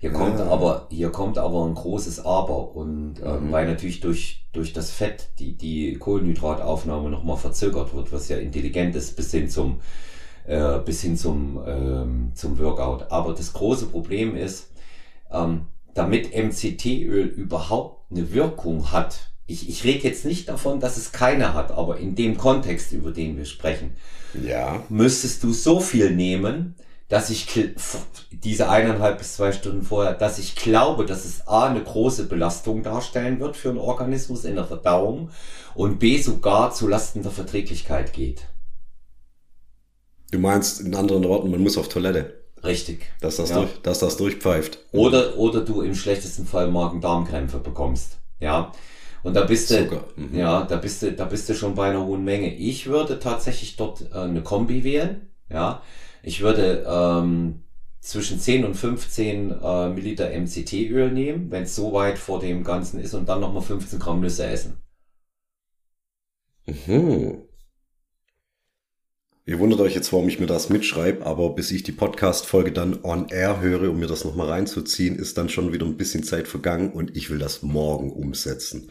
[0.00, 0.48] Hier kommt ah.
[0.48, 3.52] aber, hier kommt aber ein großes Aber und ähm, mhm.
[3.52, 8.96] weil natürlich durch, durch das Fett die, die Kohlenhydrataufnahme nochmal verzögert wird, was ja intelligent
[8.96, 9.78] ist bis hin zum,
[10.48, 13.12] äh, bis hin zum, ähm, zum Workout.
[13.12, 14.70] Aber das große Problem ist,
[15.30, 21.12] ähm, damit MCT-Öl überhaupt eine Wirkung hat, ich, ich rede jetzt nicht davon, dass es
[21.12, 23.92] keine hat, aber in dem Kontext, über den wir sprechen,
[24.46, 24.82] ja.
[24.88, 26.74] müsstest du so viel nehmen,
[27.08, 27.46] dass ich
[28.30, 32.82] diese eineinhalb bis zwei Stunden vorher, dass ich glaube, dass es A eine große Belastung
[32.82, 35.30] darstellen wird für den Organismus in der Verdauung
[35.74, 38.42] und B sogar zu Lasten der Verträglichkeit geht.
[40.30, 42.38] Du meinst in anderen Worten, man muss auf Toilette.
[42.62, 43.00] Richtig.
[43.20, 43.60] Dass das, ja.
[43.60, 44.78] durch, dass das durchpfeift.
[44.92, 48.18] Oder, oder du im schlechtesten Fall Magen-Darm-Krämpfe bekommst.
[48.40, 48.72] Ja.
[49.22, 50.36] Und da bist du, mhm.
[50.36, 52.54] ja, da bist du, da bist du schon bei einer hohen Menge.
[52.54, 55.30] Ich würde tatsächlich dort äh, eine Kombi wählen.
[55.50, 55.82] Ja,
[56.22, 57.62] ich würde ähm,
[58.00, 63.00] zwischen 10 und 15 äh, Milliliter MCT-Öl nehmen, wenn es so weit vor dem Ganzen
[63.00, 64.78] ist, und dann nochmal 15 Gramm Nüsse essen.
[66.66, 67.47] Mhm.
[69.48, 73.02] Ihr wundert euch jetzt, warum ich mir das mitschreibe, aber bis ich die Podcast-Folge dann
[73.02, 76.46] on air höre, um mir das nochmal reinzuziehen, ist dann schon wieder ein bisschen Zeit
[76.46, 78.90] vergangen und ich will das morgen umsetzen.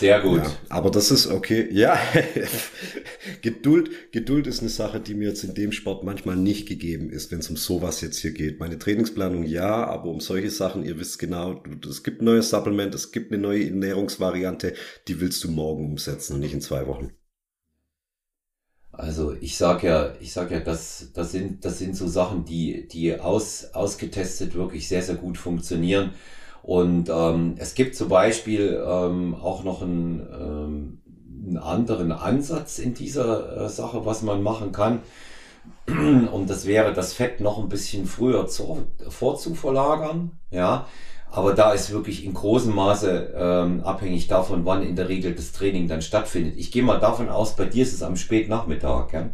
[0.00, 0.42] Sehr gut.
[0.42, 1.68] Ja, aber das ist okay.
[1.70, 1.96] Ja,
[3.42, 7.30] Geduld, Geduld ist eine Sache, die mir jetzt in dem Sport manchmal nicht gegeben ist,
[7.30, 8.58] wenn es um sowas jetzt hier geht.
[8.58, 12.92] Meine Trainingsplanung ja, aber um solche Sachen, ihr wisst genau, es gibt ein neues Supplement,
[12.92, 14.74] es gibt eine neue Ernährungsvariante,
[15.06, 17.12] die willst du morgen umsetzen und nicht in zwei Wochen.
[19.00, 22.86] Also ich sag ja, ich sag ja, das, das sind, das sind so Sachen, die,
[22.86, 26.10] die aus, ausgetestet wirklich sehr, sehr gut funktionieren.
[26.62, 30.98] Und ähm, es gibt zum Beispiel ähm, auch noch einen, ähm,
[31.46, 35.00] einen anderen Ansatz in dieser äh, Sache, was man machen kann.
[35.86, 40.32] Und das wäre das Fett noch ein bisschen früher zu, vorzuverlagern.
[40.50, 40.86] Ja,
[41.32, 45.52] aber da ist wirklich in großem Maße ähm, abhängig davon, wann in der Regel das
[45.52, 46.54] Training dann stattfindet.
[46.56, 49.12] Ich gehe mal davon aus, bei dir ist es am Spätnachmittag.
[49.12, 49.30] Ja?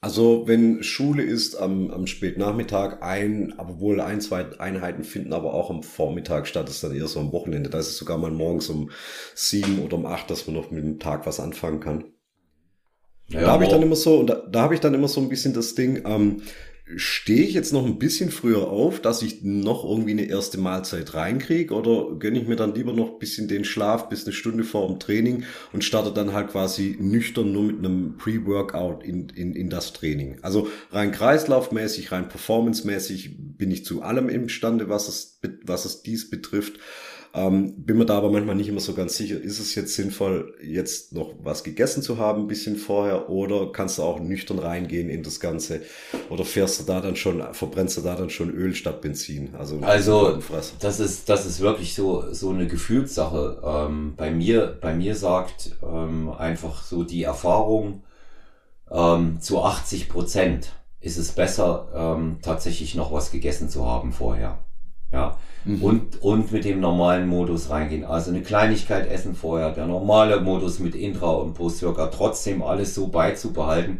[0.00, 5.52] Also wenn Schule ist am, am Spätnachmittag, ein, aber wohl ein, zwei Einheiten finden aber
[5.52, 7.68] auch am Vormittag statt, das ist dann eher so am Wochenende.
[7.68, 8.90] Da ist es sogar mal morgens um
[9.34, 12.04] sieben oder um acht, dass man noch mit dem Tag was anfangen kann.
[13.26, 15.28] Ja, da habe ich dann immer so, da, da habe ich dann immer so ein
[15.28, 16.42] bisschen das Ding, ähm,
[16.96, 21.14] stehe ich jetzt noch ein bisschen früher auf, dass ich noch irgendwie eine erste Mahlzeit
[21.14, 24.64] reinkriege oder gönne ich mir dann lieber noch ein bisschen den Schlaf bis eine Stunde
[24.64, 29.54] vor dem Training und starte dann halt quasi nüchtern nur mit einem Pre-Workout in, in,
[29.54, 30.38] in das Training.
[30.42, 36.30] Also rein kreislaufmäßig, rein performancemäßig bin ich zu allem imstande, was es, was es dies
[36.30, 36.78] betrifft.
[37.38, 40.56] Ähm, bin mir da aber manchmal nicht immer so ganz sicher, ist es jetzt sinnvoll,
[40.60, 45.08] jetzt noch was gegessen zu haben, ein bisschen vorher, oder kannst du auch nüchtern reingehen
[45.08, 45.82] in das Ganze?
[46.30, 49.54] Oder fährst du da dann schon, verbrennst du da dann schon Öl statt Benzin?
[49.56, 50.40] Also, also
[50.80, 53.62] das ist, das ist wirklich so, so eine Gefühlssache.
[53.64, 58.02] Ähm, bei mir, bei mir sagt ähm, einfach so die Erfahrung,
[58.90, 64.58] ähm, zu 80 Prozent ist es besser, ähm, tatsächlich noch was gegessen zu haben vorher.
[65.12, 65.38] Ja.
[65.64, 65.82] Mhm.
[65.82, 68.04] Und, und mit dem normalen Modus reingehen.
[68.04, 73.08] Also eine Kleinigkeit essen vorher, der normale Modus mit Intra- und Postworkout, trotzdem alles so
[73.08, 73.98] beizubehalten.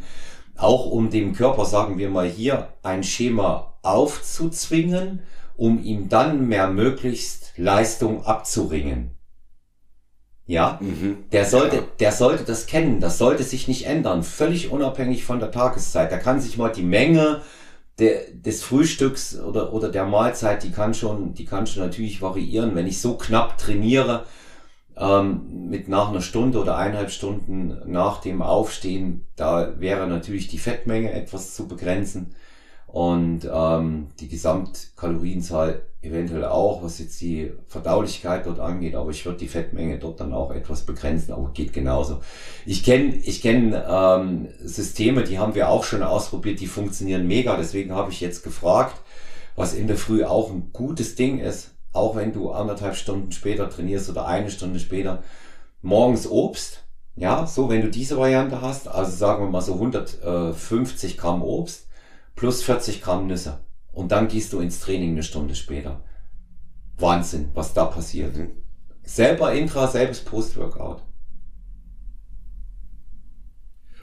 [0.57, 5.21] Auch um dem Körper, sagen wir mal hier, ein Schema aufzuzwingen,
[5.57, 9.18] um ihm dann mehr möglichst Leistung abzuringen.
[10.47, 11.25] Ja, mhm.
[11.31, 11.83] der sollte, ja.
[12.01, 13.01] der sollte das kennen.
[13.01, 14.23] Das sollte sich nicht ändern.
[14.23, 16.11] Völlig unabhängig von der Tageszeit.
[16.11, 17.42] Da kann sich mal die Menge
[17.99, 22.75] der, des Frühstücks oder, oder der Mahlzeit, die kann schon, die kann schon natürlich variieren.
[22.75, 24.25] Wenn ich so knapp trainiere,
[24.97, 30.59] ähm, mit nach einer Stunde oder eineinhalb Stunden nach dem Aufstehen, da wäre natürlich die
[30.59, 32.35] Fettmenge etwas zu begrenzen
[32.99, 39.39] und ähm, die Gesamtkalorienzahl eventuell auch, was jetzt die Verdaulichkeit dort angeht, aber ich würde
[39.39, 42.19] die Fettmenge dort dann auch etwas begrenzen, aber geht genauso.
[42.67, 47.57] Ich kenne ich kenn, ähm, Systeme, die haben wir auch schon ausprobiert, die funktionieren mega,
[47.57, 49.01] deswegen habe ich jetzt gefragt,
[49.55, 53.71] was in der Früh auch ein gutes Ding ist, auch wenn du anderthalb Stunden später
[53.71, 55.23] trainierst oder eine Stunde später,
[55.83, 56.83] morgens Obst,
[57.15, 61.88] ja, so wenn du diese Variante hast, also sagen wir mal so 150 Gramm Obst,
[62.38, 63.59] plus 40 Gramm Nüsse.
[63.92, 66.05] Und dann gehst du ins Training eine Stunde später.
[66.96, 68.37] Wahnsinn, was da passiert.
[68.37, 68.51] Mhm.
[69.03, 71.03] Selber Intra, selbst Post-Workout.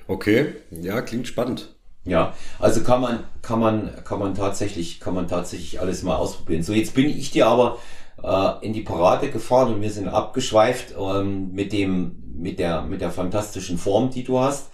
[0.07, 1.75] Okay, ja, klingt spannend.
[2.03, 6.61] Ja, also kann man, kann man, kann man tatsächlich, kann man tatsächlich alles mal ausprobieren.
[6.61, 7.79] So, jetzt bin ich dir aber
[8.21, 13.01] äh, in die Parade gefahren und wir sind abgeschweift ähm, mit dem, mit der, mit
[13.01, 14.71] der fantastischen Form, die du hast.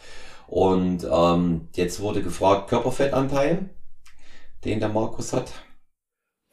[0.52, 3.70] Und ähm, jetzt wurde gefragt, Körperfettanteil,
[4.66, 5.54] den der Markus hat.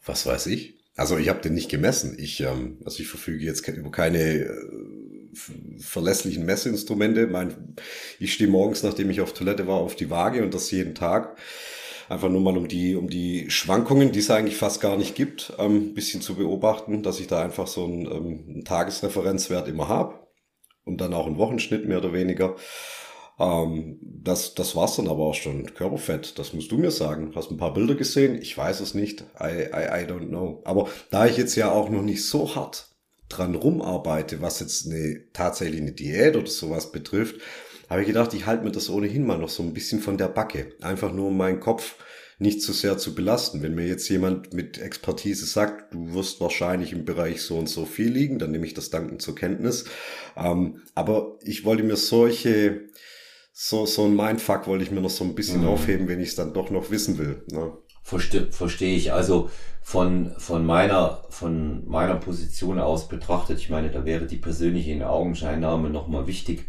[0.06, 0.76] Was weiß ich?
[0.94, 2.16] Also ich habe den nicht gemessen.
[2.16, 4.54] Ich, ähm, also ich verfüge jetzt über keine äh,
[5.80, 7.26] verlässlichen Messinstrumente.
[7.26, 7.74] Mein,
[8.20, 11.36] ich stehe morgens, nachdem ich auf Toilette war, auf die Waage und das jeden Tag.
[12.08, 15.54] Einfach nur mal um die, um die Schwankungen, die es eigentlich fast gar nicht gibt,
[15.58, 20.20] ähm, bisschen zu beobachten, dass ich da einfach so einen, ähm, einen Tagesreferenzwert immer habe
[20.84, 22.54] und dann auch einen Wochenschnitt mehr oder weniger.
[23.38, 25.74] Ähm, das, das war's dann aber auch schon.
[25.74, 27.32] Körperfett, das musst du mir sagen.
[27.34, 28.40] Hast ein paar Bilder gesehen?
[28.40, 29.22] Ich weiß es nicht.
[29.40, 30.62] I, I, I don't know.
[30.64, 32.88] Aber da ich jetzt ja auch noch nicht so hart
[33.28, 37.36] dran rumarbeite, was jetzt eine tatsächlich eine Diät oder sowas betrifft,
[37.88, 40.28] habe ich gedacht, ich halte mir das ohnehin mal noch so ein bisschen von der
[40.28, 40.72] Backe.
[40.80, 41.96] Einfach nur um meinen Kopf
[42.38, 43.62] nicht zu sehr zu belasten.
[43.62, 47.84] Wenn mir jetzt jemand mit Expertise sagt, du wirst wahrscheinlich im Bereich so und so
[47.84, 49.86] viel liegen, dann nehme ich das dankend zur Kenntnis.
[50.36, 52.87] Ähm, aber ich wollte mir solche
[53.60, 55.68] so, so ein Mindfuck wollte ich mir noch so ein bisschen mhm.
[55.68, 57.42] aufheben, wenn ich es dann doch noch wissen will.
[57.50, 57.72] Ne?
[58.04, 59.12] Verstehe versteh ich.
[59.12, 59.50] Also
[59.82, 65.02] von, von meiner, von meiner Position aus betrachtet, ich meine, da wäre die persönliche in
[65.02, 66.66] Augenscheinnahme nochmal wichtig.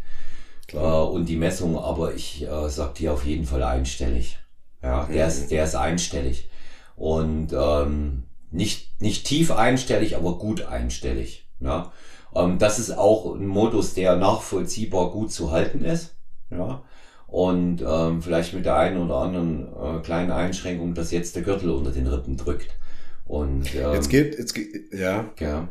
[0.72, 4.38] Äh, und die Messung, aber ich äh, sag dir auf jeden Fall einstellig.
[4.82, 5.30] Ja, der mhm.
[5.30, 6.50] ist, der ist einstellig.
[6.96, 11.46] Und ähm, nicht, nicht tief einstellig, aber gut einstellig.
[11.60, 11.92] Ja?
[12.34, 16.16] Ähm, das ist auch ein Modus, der nachvollziehbar gut zu halten ist.
[16.50, 16.82] Ja.
[17.26, 21.70] Und ähm, vielleicht mit der einen oder anderen äh, kleinen Einschränkung, dass jetzt der Gürtel
[21.70, 22.76] unter den Rippen drückt.
[23.24, 25.30] Und ähm, jetzt geht, jetzt geht, ja.
[25.38, 25.68] ja.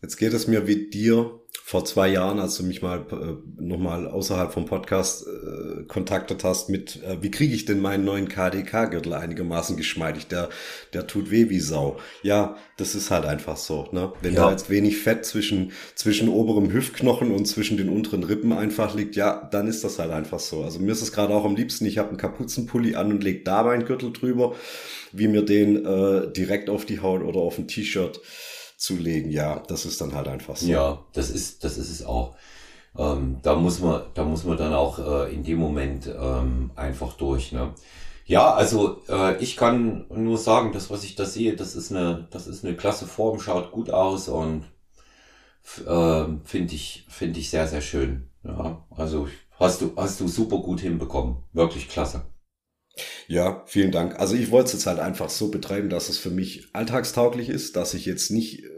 [0.00, 4.08] Jetzt geht es mir wie dir vor zwei Jahren, als du mich mal äh, nochmal
[4.08, 9.14] außerhalb vom Podcast äh, kontaktet hast mit, äh, wie kriege ich denn meinen neuen KDK-Gürtel
[9.14, 10.26] einigermaßen geschmeidig?
[10.26, 10.48] Der,
[10.92, 11.98] der tut weh wie Sau.
[12.22, 13.88] Ja, das ist halt einfach so.
[13.92, 14.12] Ne?
[14.20, 14.44] Wenn ja.
[14.44, 19.14] da jetzt wenig Fett zwischen, zwischen oberem Hüftknochen und zwischen den unteren Rippen einfach liegt,
[19.14, 20.64] ja, dann ist das halt einfach so.
[20.64, 23.44] Also mir ist es gerade auch am liebsten, ich habe einen Kapuzenpulli an und leg
[23.44, 24.56] da meinen Gürtel drüber,
[25.12, 28.20] wie mir den äh, direkt auf die Haut oder auf ein T-Shirt
[28.82, 29.30] zu legen.
[29.30, 30.66] Ja, das ist dann halt einfach so.
[30.66, 32.34] Ja, das ist, das ist es auch.
[32.98, 37.14] Ähm, da muss man, da muss man dann auch äh, in dem Moment ähm, einfach
[37.14, 37.52] durch.
[37.52, 37.72] Ne?
[38.26, 42.26] Ja, also äh, ich kann nur sagen, das, was ich da sehe, das ist eine,
[42.30, 44.64] das ist eine klasse Form, schaut gut aus und
[45.86, 48.28] äh, finde ich, finde ich sehr, sehr schön.
[48.44, 52.22] Ja, also hast du, hast du super gut hinbekommen, wirklich klasse.
[53.26, 54.18] Ja, vielen Dank.
[54.18, 57.76] Also ich wollte es jetzt halt einfach so betreiben, dass es für mich alltagstauglich ist,
[57.76, 58.68] dass ich jetzt nicht äh,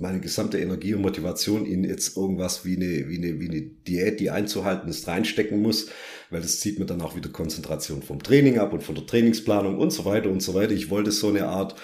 [0.00, 4.20] meine gesamte Energie und Motivation in jetzt irgendwas wie eine, wie eine, wie eine Diät,
[4.20, 5.88] die einzuhalten ist, reinstecken muss,
[6.30, 9.78] weil das zieht mir dann auch wieder Konzentration vom Training ab und von der Trainingsplanung
[9.78, 10.72] und so weiter und so weiter.
[10.72, 11.74] Ich wollte so eine Art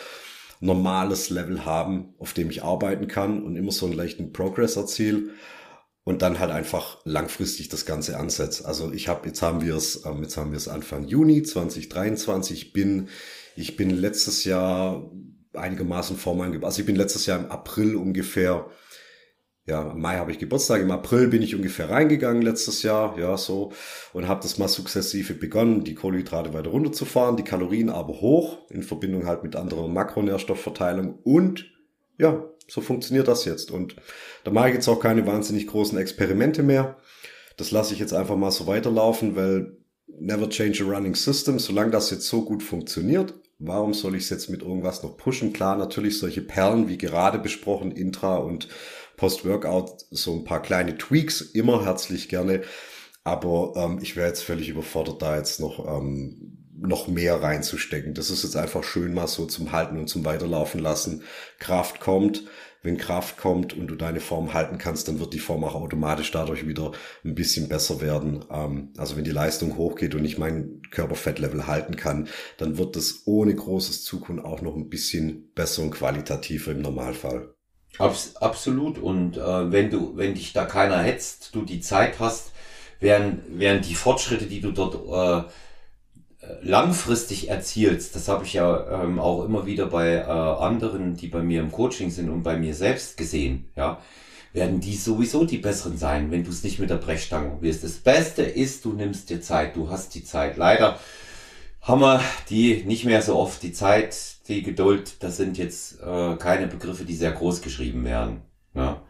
[0.60, 5.30] normales Level haben, auf dem ich arbeiten kann und immer so einen leichten Progress erziele
[6.04, 8.64] und dann halt einfach langfristig das Ganze ansetzt.
[8.64, 12.66] Also ich habe, jetzt haben wir es, ähm, jetzt haben wir es Anfang Juni 2023.
[12.66, 13.08] Ich bin,
[13.56, 15.10] ich bin letztes Jahr
[15.54, 18.66] einigermaßen vor meinem, also ich bin letztes Jahr im April ungefähr,
[19.66, 23.38] ja, im Mai habe ich Geburtstag, im April bin ich ungefähr reingegangen letztes Jahr, ja,
[23.38, 23.72] so,
[24.12, 28.82] und habe das mal sukzessive begonnen, die Kohlenhydrate weiter runterzufahren, die Kalorien aber hoch, in
[28.82, 31.73] Verbindung halt mit anderer Makronährstoffverteilung und
[32.18, 33.70] ja, so funktioniert das jetzt.
[33.70, 33.96] Und
[34.44, 36.96] da mache ich jetzt auch keine wahnsinnig großen Experimente mehr.
[37.56, 41.58] Das lasse ich jetzt einfach mal so weiterlaufen, weil never change a running system.
[41.58, 45.52] Solange das jetzt so gut funktioniert, warum soll ich es jetzt mit irgendwas noch pushen?
[45.52, 48.68] Klar, natürlich solche Perlen, wie gerade besprochen, Intra und
[49.16, 52.62] Post-Workout, so ein paar kleine Tweaks, immer herzlich gerne.
[53.22, 56.53] Aber ähm, ich wäre jetzt völlig überfordert, da jetzt noch ähm,
[56.86, 58.14] noch mehr reinzustecken.
[58.14, 61.22] Das ist jetzt einfach schön mal so zum Halten und zum Weiterlaufen lassen.
[61.58, 62.44] Kraft kommt.
[62.82, 66.30] Wenn Kraft kommt und du deine Form halten kannst, dann wird die Form auch automatisch
[66.30, 66.92] dadurch wieder
[67.24, 68.44] ein bisschen besser werden.
[68.50, 73.22] Ähm, also wenn die Leistung hochgeht und ich mein Körperfettlevel halten kann, dann wird es
[73.24, 77.54] ohne großes Zukun auch noch ein bisschen besser und qualitativer im Normalfall.
[77.96, 78.98] Abs absolut.
[78.98, 82.52] Und äh, wenn du, wenn dich da keiner hetzt, du die Zeit hast,
[83.00, 85.48] wären, wären die Fortschritte, die du dort äh,
[86.62, 91.42] langfristig erzielst, das habe ich ja ähm, auch immer wieder bei äh, anderen, die bei
[91.42, 94.00] mir im Coaching sind und bei mir selbst gesehen, ja,
[94.52, 97.82] werden die sowieso die besseren sein, wenn du es nicht mit der Brechstange wirst.
[97.82, 100.56] Das Beste ist, du nimmst dir Zeit, du hast die Zeit.
[100.56, 100.98] Leider
[101.80, 103.62] haben wir die nicht mehr so oft.
[103.62, 104.16] Die Zeit,
[104.48, 108.42] die Geduld, das sind jetzt äh, keine Begriffe, die sehr groß geschrieben werden.
[108.74, 109.02] Ja.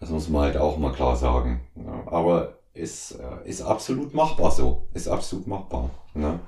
[0.00, 1.60] Das muss man halt auch mal klar sagen.
[1.76, 2.04] Ja.
[2.06, 4.88] Aber ist, äh, ist absolut machbar so.
[4.94, 5.90] Ist absolut machbar.
[6.14, 6.40] Ne?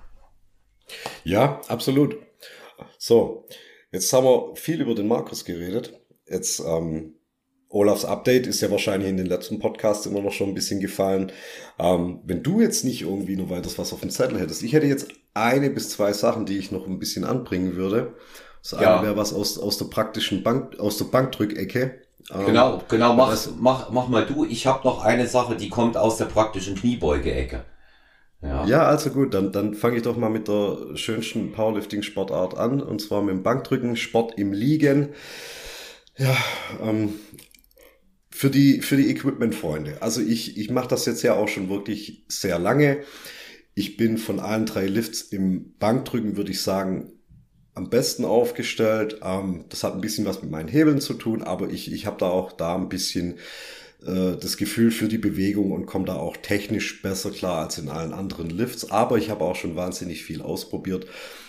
[1.25, 2.17] Ja, absolut.
[2.99, 3.47] So,
[3.93, 6.01] jetzt haben wir viel über den Markus geredet.
[6.27, 7.15] Jetzt, ähm,
[7.71, 11.33] Olafs Update ist ja wahrscheinlich in den letzten Podcasts immer noch schon ein bisschen gefallen.
[11.79, 14.87] Ähm, wenn du jetzt nicht irgendwie noch weiteres was auf dem Zettel hättest, ich hätte
[14.87, 18.15] jetzt eine bis zwei Sachen, die ich noch ein bisschen anbringen würde.
[18.63, 18.97] Das ja.
[18.97, 22.01] eine wäre was aus, aus der praktischen Bank, aus der Bankdrückecke.
[22.33, 24.45] Ähm, genau, genau, mach, mach, mach mal du.
[24.45, 27.65] Ich habe noch eine Sache, die kommt aus der praktischen Kniebeuge-Ecke.
[28.41, 28.65] Ja.
[28.67, 33.01] ja, also gut, dann, dann fange ich doch mal mit der schönsten Powerlifting-Sportart an, und
[33.01, 35.09] zwar mit dem Bankdrücken, Sport im Liegen.
[36.17, 36.37] Ja,
[36.81, 37.15] ähm,
[38.31, 40.01] für die, für die Equipment-Freunde.
[40.01, 42.99] Also ich, ich mache das jetzt ja auch schon wirklich sehr lange.
[43.75, 47.18] Ich bin von allen drei Lifts im Bankdrücken, würde ich sagen,
[47.79, 49.21] am besten aufgestellt.
[49.23, 52.19] Ähm, das hat ein bisschen was mit meinen Hebeln zu tun, aber ich, ich habe
[52.19, 53.39] da auch da ein bisschen
[54.05, 57.89] äh, das Gefühl für die Bewegung und komme da auch technisch besser klar als in
[57.89, 58.91] allen anderen Lifts.
[58.91, 61.07] Aber ich habe auch schon wahnsinnig viel ausprobiert.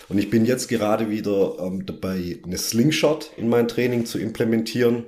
[0.08, 5.06] Und ich bin jetzt gerade wieder ähm, dabei, eine Slingshot in mein Training zu implementieren.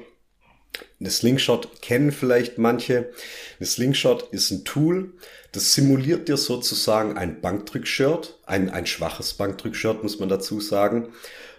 [1.00, 3.12] Eine Slingshot kennen vielleicht manche.
[3.60, 5.14] Eine Slingshot ist ein Tool,
[5.52, 11.10] das simuliert dir sozusagen ein Bankdrückshirt, ein, ein schwaches Bankdrückshirt muss man dazu sagen.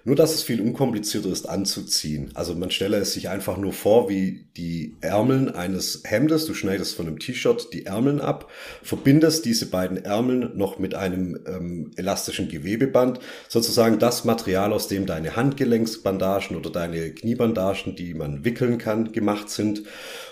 [0.04, 2.30] Nur, dass es viel unkomplizierter ist anzuziehen.
[2.34, 6.46] Also man stelle es sich einfach nur vor, wie die Ärmeln eines Hemdes.
[6.46, 8.50] Du schneidest von einem T-Shirt die Ärmeln ab,
[8.82, 13.20] verbindest diese beiden Ärmeln noch mit einem ähm, elastischen Gewebeband.
[13.48, 19.50] Sozusagen das Material, aus dem deine Handgelenksbandagen oder deine Kniebandagen, die man wickeln kann, gemacht
[19.50, 19.84] sind.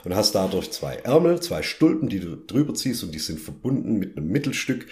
[0.04, 3.98] Und hast dadurch zwei Ärmel, zwei Stulpen, die du drüber ziehst und die sind verbunden
[4.00, 4.86] mit einem Mittelstück.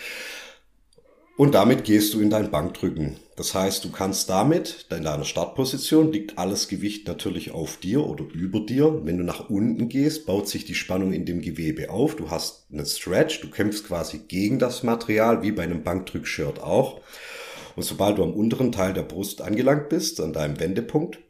[1.38, 3.16] Und damit gehst du in dein Bankdrücken.
[3.36, 8.24] Das heißt, du kannst damit, in deiner Startposition liegt alles Gewicht natürlich auf dir oder
[8.34, 9.02] über dir.
[9.04, 12.16] Wenn du nach unten gehst, baut sich die Spannung in dem Gewebe auf.
[12.16, 17.02] Du hast einen Stretch, du kämpfst quasi gegen das Material, wie bei einem Bankdrückshirt auch.
[17.76, 21.20] Und sobald du am unteren Teil der Brust angelangt bist, an deinem Wendepunkt,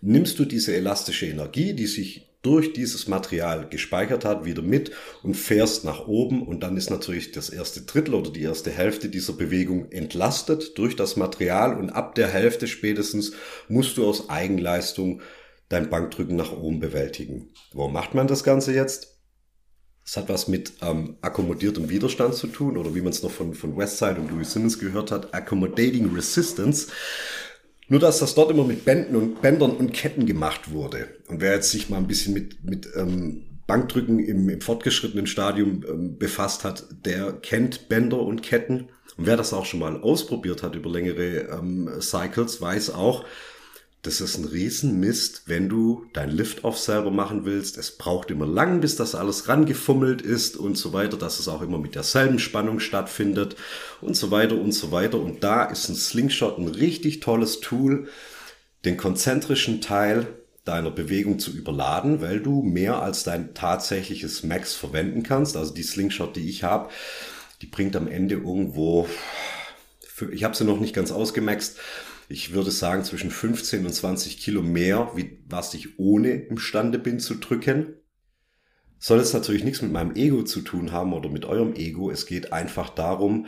[0.00, 4.92] nimmst du diese elastische Energie, die sich durch dieses Material gespeichert hat, wieder mit
[5.22, 9.08] und fährst nach oben und dann ist natürlich das erste Drittel oder die erste Hälfte
[9.08, 13.32] dieser Bewegung entlastet durch das Material und ab der Hälfte spätestens
[13.68, 15.22] musst du aus Eigenleistung
[15.70, 17.48] dein Bankdrücken nach oben bewältigen.
[17.72, 19.14] Warum macht man das Ganze jetzt?
[20.06, 23.54] Es hat was mit ähm, akkommodiertem Widerstand zu tun oder wie man es noch von,
[23.54, 26.88] von Westside und Louis Simmons gehört hat, Accommodating Resistance.
[27.88, 31.08] Nur dass das dort immer mit Bänden und Bändern und Ketten gemacht wurde.
[31.28, 35.84] Und wer jetzt sich mal ein bisschen mit, mit ähm, Bankdrücken im, im fortgeschrittenen Stadium
[35.88, 38.88] ähm, befasst hat, der kennt Bänder und Ketten.
[39.16, 43.24] Und wer das auch schon mal ausprobiert hat über längere ähm, Cycles, weiß auch,
[44.04, 47.78] das ist ein Riesenmist, wenn du dein Lift-Off selber machen willst.
[47.78, 51.62] Es braucht immer lang, bis das alles rangefummelt ist und so weiter, dass es auch
[51.62, 53.56] immer mit derselben Spannung stattfindet
[54.02, 55.18] und so weiter und so weiter.
[55.18, 58.08] Und da ist ein Slingshot ein richtig tolles Tool,
[58.84, 60.26] den konzentrischen Teil
[60.66, 65.56] deiner Bewegung zu überladen, weil du mehr als dein tatsächliches Max verwenden kannst.
[65.56, 66.90] Also die Slingshot, die ich habe,
[67.62, 69.08] die bringt am Ende irgendwo,
[70.30, 71.78] ich habe sie noch nicht ganz ausgemaxt,
[72.28, 77.20] ich würde sagen, zwischen 15 und 20 Kilo mehr, wie was ich ohne imstande bin
[77.20, 77.94] zu drücken.
[78.98, 82.10] Soll es natürlich nichts mit meinem Ego zu tun haben oder mit eurem Ego.
[82.10, 83.46] Es geht einfach darum,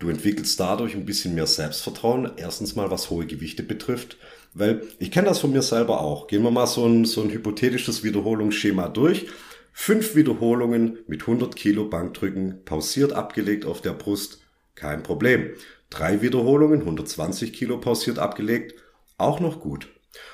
[0.00, 2.32] du entwickelst dadurch ein bisschen mehr Selbstvertrauen.
[2.36, 4.16] Erstens mal, was hohe Gewichte betrifft.
[4.52, 6.26] Weil ich kenne das von mir selber auch.
[6.26, 9.26] Gehen wir mal so ein, so ein hypothetisches Wiederholungsschema durch.
[9.72, 14.40] Fünf Wiederholungen mit 100 Kilo Bankdrücken, pausiert abgelegt auf der Brust,
[14.74, 15.52] kein Problem.
[15.92, 18.82] Drei Wiederholungen, 120 Kilo pausiert abgelegt,
[19.18, 19.88] auch noch gut.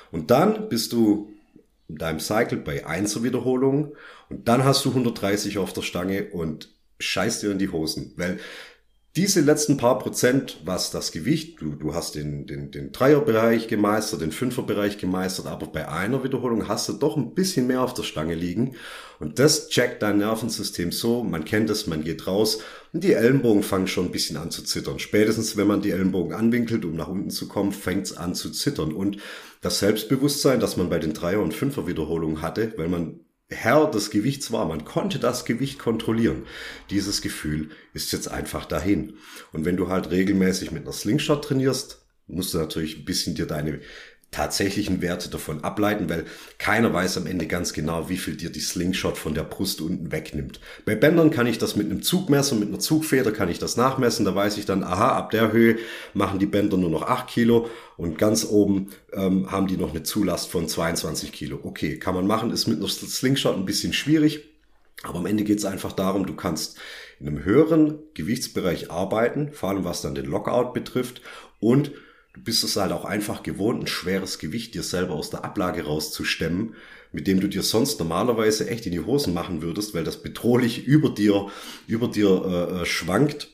[0.09, 1.33] Und dann bist du
[1.89, 3.91] in deinem Cycle bei 1 Wiederholungen
[4.29, 8.39] und dann hast du 130 auf der Stange und scheißt dir in die Hosen, weil
[9.15, 14.21] diese letzten paar Prozent, was das Gewicht, du, du hast den, den, den Dreierbereich gemeistert,
[14.21, 18.03] den Fünferbereich gemeistert, aber bei einer Wiederholung hast du doch ein bisschen mehr auf der
[18.03, 18.75] Stange liegen.
[19.19, 22.59] Und das checkt dein Nervensystem so, man kennt es, man geht raus
[22.93, 24.99] und die Ellenbogen fangen schon ein bisschen an zu zittern.
[24.99, 28.51] Spätestens, wenn man die Ellenbogen anwinkelt, um nach unten zu kommen, fängt es an zu
[28.51, 28.93] zittern.
[28.93, 29.17] Und
[29.61, 34.51] das Selbstbewusstsein, das man bei den Dreier- und Fünfer-Wiederholungen hatte, weil man Herr des Gewichts
[34.51, 34.65] war.
[34.65, 36.45] Man konnte das Gewicht kontrollieren.
[36.89, 39.17] Dieses Gefühl ist jetzt einfach dahin.
[39.51, 43.47] Und wenn du halt regelmäßig mit einer Slingshot trainierst, musst du natürlich ein bisschen dir
[43.47, 43.81] deine
[44.31, 46.25] tatsächlichen Werte davon ableiten, weil
[46.59, 50.11] keiner weiß am Ende ganz genau, wie viel dir die Slingshot von der Brust unten
[50.11, 50.59] wegnimmt.
[50.85, 54.25] Bei Bändern kann ich das mit einem Zugmesser, mit einer Zugfeder kann ich das nachmessen.
[54.25, 55.77] Da weiß ich dann, aha, ab der Höhe
[56.13, 60.03] machen die Bänder nur noch 8 Kilo und ganz oben ähm, haben die noch eine
[60.03, 61.59] Zulast von 22 Kilo.
[61.63, 64.45] Okay, kann man machen, ist mit einer Slingshot ein bisschen schwierig.
[65.03, 66.77] Aber am Ende geht es einfach darum, du kannst
[67.19, 71.21] in einem höheren Gewichtsbereich arbeiten, vor allem was dann den Lockout betrifft
[71.59, 71.91] und
[72.33, 75.83] Du bist es halt auch einfach gewohnt, ein schweres Gewicht dir selber aus der Ablage
[75.85, 76.75] rauszustemmen,
[77.11, 80.85] mit dem du dir sonst normalerweise echt in die Hosen machen würdest, weil das bedrohlich
[80.85, 81.47] über dir,
[81.87, 83.49] über dir äh, äh, schwankt.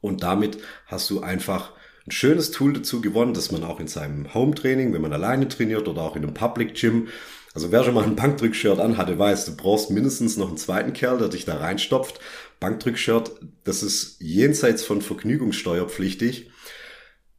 [0.00, 1.72] Und damit hast du einfach
[2.06, 5.88] ein schönes Tool dazu gewonnen, dass man auch in seinem Home-Training, wenn man alleine trainiert
[5.88, 7.08] oder auch in einem Public Gym,
[7.54, 11.16] also wer schon mal ein Bankdrückshirt anhatte, weiß, du brauchst mindestens noch einen zweiten Kerl,
[11.16, 12.20] der dich da reinstopft.
[12.60, 13.32] Bankdrückshirt,
[13.64, 16.50] das ist jenseits von vergnügungssteuerpflichtig.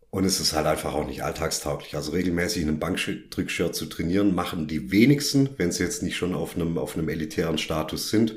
[0.09, 1.95] Und es ist halt einfach auch nicht alltagstauglich.
[1.95, 6.33] Also regelmäßig in einem Bankdrückshirt zu trainieren, machen die wenigsten, wenn sie jetzt nicht schon
[6.33, 8.35] auf einem, auf einem elitären Status sind.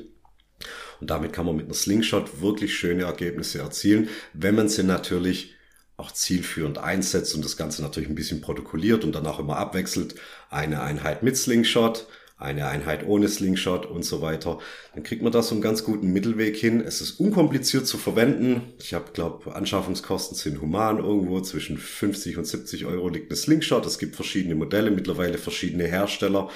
[0.99, 5.55] Und damit kann man mit einer Slingshot wirklich schöne Ergebnisse erzielen, wenn man sie natürlich
[5.97, 10.15] auch zielführend einsetzt und das Ganze natürlich ein bisschen protokolliert und danach immer abwechselt.
[10.49, 12.07] Eine Einheit mit Slingshot,
[12.41, 14.59] eine Einheit ohne Slingshot und so weiter,
[14.93, 16.81] dann kriegt man da so einen ganz guten Mittelweg hin.
[16.81, 18.73] Es ist unkompliziert zu verwenden.
[18.79, 20.97] Ich habe, glaube, Anschaffungskosten sind human.
[20.97, 23.85] Irgendwo zwischen 50 und 70 Euro liegt eine Slingshot.
[23.85, 26.49] Es gibt verschiedene Modelle, mittlerweile verschiedene Hersteller.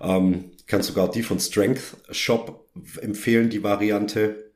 [0.00, 2.68] Ähm, kann sogar die von Strength Shop
[3.00, 4.52] empfehlen, die Variante.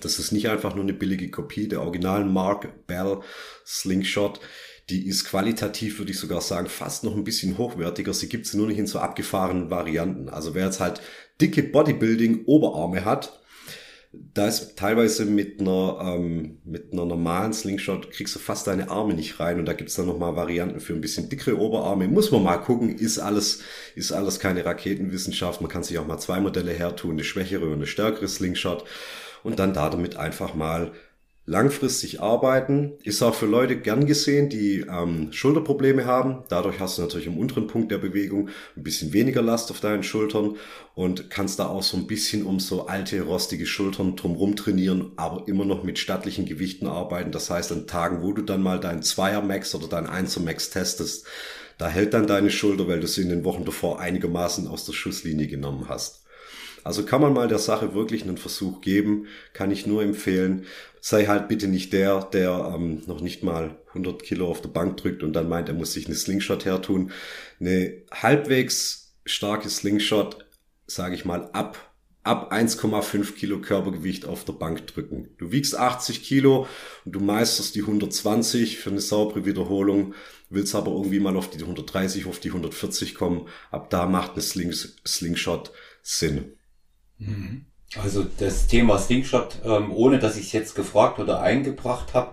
[0.00, 3.20] Das ist nicht einfach nur eine billige Kopie der originalen Mark Bell
[3.64, 4.40] Slingshot
[4.90, 8.12] die ist qualitativ, würde ich sogar sagen, fast noch ein bisschen hochwertiger.
[8.12, 10.28] Sie gibt es nur nicht in so abgefahrenen Varianten.
[10.28, 11.00] Also wer jetzt halt
[11.40, 13.40] dicke Bodybuilding-Oberarme hat,
[14.12, 19.14] da ist teilweise mit einer, ähm, mit einer normalen Slingshot kriegst du fast deine Arme
[19.14, 22.06] nicht rein und da gibt's dann nochmal Varianten für ein bisschen dickere Oberarme.
[22.06, 23.60] Muss man mal gucken, ist alles,
[23.96, 25.60] ist alles keine Raketenwissenschaft.
[25.60, 28.84] Man kann sich auch mal zwei Modelle hertun, eine schwächere und eine stärkere Slingshot
[29.42, 30.92] und dann da damit einfach mal
[31.46, 32.94] langfristig arbeiten.
[33.02, 36.44] Ist auch für Leute gern gesehen, die ähm, Schulterprobleme haben.
[36.48, 40.02] Dadurch hast du natürlich im unteren Punkt der Bewegung ein bisschen weniger Last auf deinen
[40.02, 40.56] Schultern
[40.94, 45.46] und kannst da auch so ein bisschen um so alte, rostige Schultern drumrum trainieren, aber
[45.46, 47.30] immer noch mit stattlichen Gewichten arbeiten.
[47.30, 50.70] Das heißt, an Tagen, wo du dann mal dein Zweier Max oder dein Einser Max
[50.70, 51.26] testest,
[51.76, 54.92] da hält dann deine Schulter, weil du sie in den Wochen davor einigermaßen aus der
[54.92, 56.24] Schusslinie genommen hast.
[56.84, 60.66] Also kann man mal der Sache wirklich einen Versuch geben, kann ich nur empfehlen.
[61.06, 64.96] Sei halt bitte nicht der, der ähm, noch nicht mal 100 Kilo auf der Bank
[64.96, 67.12] drückt und dann meint, er muss sich eine Slingshot hertun.
[67.60, 70.46] Eine halbwegs starke Slingshot,
[70.86, 71.92] sage ich mal, ab
[72.22, 75.28] ab 1,5 Kilo Körpergewicht auf der Bank drücken.
[75.36, 76.66] Du wiegst 80 Kilo
[77.04, 80.14] und du meisterst die 120 für eine saubere Wiederholung,
[80.48, 83.46] willst aber irgendwie mal auf die 130, auf die 140 kommen.
[83.70, 85.70] Ab da macht eine Sling Slingshot
[86.02, 86.54] Sinn.
[87.18, 87.66] Mhm.
[88.02, 92.32] Also das Thema Slingshot, ähm, ohne dass ich es jetzt gefragt oder eingebracht habe,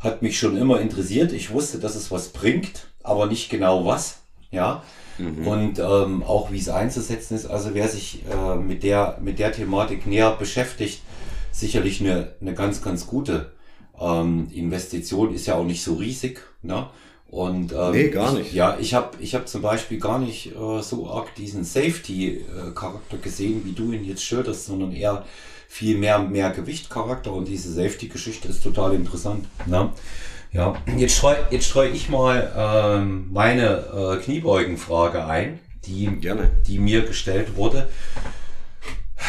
[0.00, 1.32] hat mich schon immer interessiert.
[1.32, 4.20] Ich wusste, dass es was bringt, aber nicht genau was.
[4.50, 4.82] Ja.
[5.18, 5.46] Mhm.
[5.46, 7.46] Und ähm, auch wie es einzusetzen ist.
[7.46, 11.02] Also wer sich äh, mit der mit der Thematik näher beschäftigt,
[11.50, 13.52] sicherlich eine, eine ganz ganz gute
[14.00, 16.40] ähm, Investition ist ja auch nicht so riesig.
[16.62, 16.88] Ne?
[17.30, 18.48] Und ähm, nee, gar nicht.
[18.48, 23.18] Ich, ja, ich habe ich hab zum Beispiel gar nicht äh, so arg diesen Safety-Charakter
[23.18, 25.24] gesehen, wie du ihn jetzt schilderst, sondern eher
[25.68, 29.44] viel mehr mehr Gewicht-Charakter und diese Safety-Geschichte ist total interessant.
[29.66, 29.92] Ne?
[30.52, 36.50] Ja, jetzt streue jetzt streu ich mal ähm, meine äh, Kniebeugenfrage ein, die, Gerne.
[36.66, 37.88] die mir gestellt wurde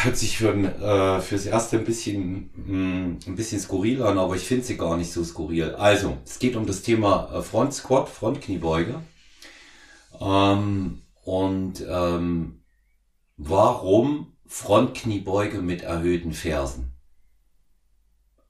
[0.04, 4.36] hört sich für äh, fürs erste ein bisschen mh, hm, ein bisschen skurril an, aber
[4.36, 5.74] ich finde sie gar nicht so skurril.
[5.74, 9.02] Also, es geht um das Thema äh, Front Squat, Frontkniebeuge.
[10.20, 12.62] Ähm, und ähm,
[13.36, 16.92] warum Frontkniebeuge mit erhöhten Fersen?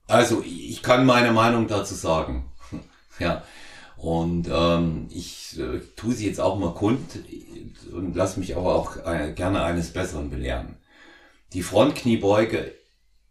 [0.07, 2.51] Also, ich kann meine Meinung dazu sagen.
[3.19, 3.43] ja.
[3.97, 7.19] Und ähm, ich äh, tue sie jetzt auch mal kund
[7.93, 10.80] und lasse mich aber auch äh, gerne eines Besseren belehren.
[11.53, 12.73] Die Frontkniebeuge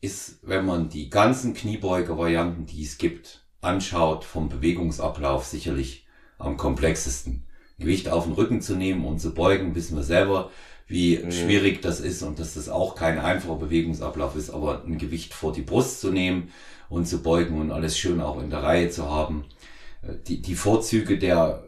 [0.03, 6.07] ist, wenn man die ganzen Kniebeuge-Varianten, die es gibt, anschaut, vom Bewegungsablauf sicherlich
[6.39, 7.45] am komplexesten.
[7.79, 10.51] Gewicht auf den Rücken zu nehmen und zu beugen, wissen wir selber,
[10.87, 11.33] wie mhm.
[11.33, 15.53] schwierig das ist und dass das auch kein einfacher Bewegungsablauf ist, aber ein Gewicht vor
[15.53, 16.51] die Brust zu nehmen
[16.91, 19.47] und zu beugen und alles schön auch in der Reihe zu haben.
[20.03, 21.63] Äh, die, die Vorzüge der,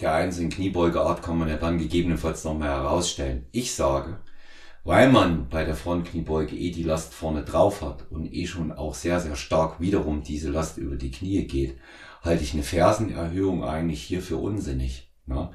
[0.00, 3.46] der einzelnen Kniebeugeart kann man ja dann gegebenenfalls nochmal herausstellen.
[3.52, 4.18] Ich sage,
[4.84, 8.94] weil man bei der Frontkniebeuge eh die Last vorne drauf hat und eh schon auch
[8.94, 11.78] sehr, sehr stark wiederum diese Last über die Knie geht,
[12.22, 15.10] halte ich eine Fersenerhöhung eigentlich hier für unsinnig.
[15.26, 15.50] Ne?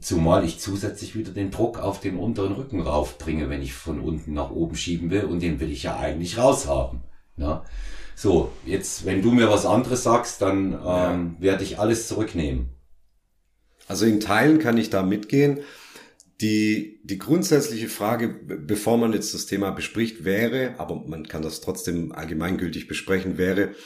[0.00, 4.32] Zumal ich zusätzlich wieder den Druck auf den unteren Rücken raufbringe, wenn ich von unten
[4.32, 7.02] nach oben schieben will und den will ich ja eigentlich raushaben.
[7.36, 7.62] Ne?
[8.14, 12.70] So, jetzt, wenn du mir was anderes sagst, dann ähm, werde ich alles zurücknehmen.
[13.86, 15.60] Also in Teilen kann ich da mitgehen.
[16.42, 21.60] Die, die grundsätzliche Frage, bevor man jetzt das Thema bespricht, wäre, aber man kann das
[21.60, 23.76] trotzdem allgemeingültig besprechen, wäre,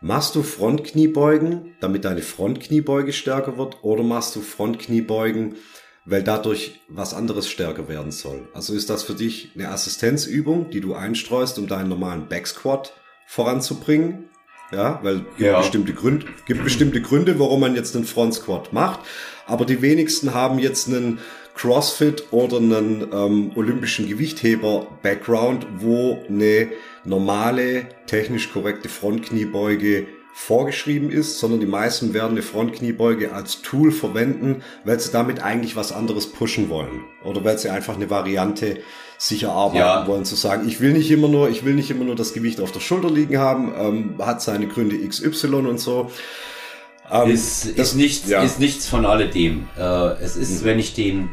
[0.00, 5.54] machst du Frontkniebeugen, damit deine Frontkniebeuge stärker wird, oder machst du Frontkniebeugen,
[6.04, 8.48] weil dadurch was anderes stärker werden soll?
[8.52, 12.94] Also ist das für dich eine Assistenzübung, die du einstreust, um deinen normalen Backsquat
[13.28, 14.28] voranzubringen?
[14.72, 15.58] Ja, weil ja.
[15.58, 19.00] bestimmte Gründe, gibt bestimmte Gründe, warum man jetzt einen Front Squat macht.
[19.46, 21.18] Aber die wenigsten haben jetzt einen
[21.54, 26.68] CrossFit oder einen ähm, olympischen Gewichtheber-Background, wo eine
[27.04, 34.62] normale, technisch korrekte Frontkniebeuge vorgeschrieben ist, sondern die meisten werden eine Frontkniebeuge als Tool verwenden,
[34.84, 37.04] weil sie damit eigentlich was anderes pushen wollen.
[37.22, 38.78] Oder weil sie einfach eine Variante
[39.18, 40.06] sicher arbeiten ja.
[40.06, 42.60] wollen, zu sagen, ich will nicht immer nur, ich will nicht immer nur das Gewicht
[42.60, 46.10] auf der Schulter liegen haben, ähm, hat seine Gründe XY und so.
[47.10, 48.42] Ähm, ist, ist, nichts, ja.
[48.42, 49.68] ist nichts von alledem.
[49.78, 50.64] Äh, es ist, mhm.
[50.64, 51.28] wenn ich den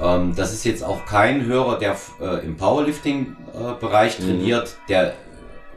[0.00, 5.14] ähm, das ist jetzt auch kein Hörer, der äh, im Powerlifting-Bereich äh, trainiert, der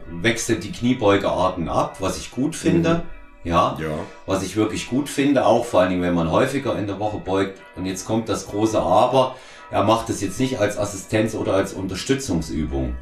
[0.10, 2.96] wechselt die Kniebeugearten ab, was ich gut finde.
[2.96, 3.02] Mhm.
[3.44, 3.88] Ja, ja,
[4.28, 7.18] was ich wirklich gut finde, auch vor allen Dingen, wenn man häufiger in der Woche
[7.18, 7.60] beugt.
[7.76, 9.36] Und jetzt kommt das große Aber.
[9.72, 12.96] Er macht es jetzt nicht als Assistenz oder als Unterstützungsübung.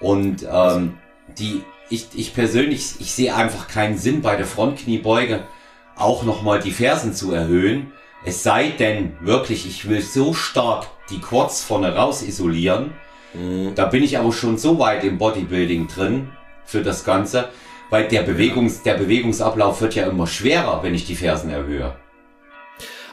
[0.00, 0.96] Und ähm,
[1.36, 5.40] die, ich, ich persönlich, ich sehe einfach keinen Sinn bei der Frontkniebeuge
[5.96, 7.92] auch nochmal die Fersen zu erhöhen,
[8.24, 12.92] es sei denn, wirklich, ich will so stark die Quads vorne raus isolieren.
[13.34, 13.74] Mhm.
[13.74, 16.28] Da bin ich aber schon so weit im Bodybuilding drin
[16.64, 17.48] für das Ganze,
[17.90, 21.94] weil der, Bewegungs-, der Bewegungsablauf wird ja immer schwerer, wenn ich die Fersen erhöhe.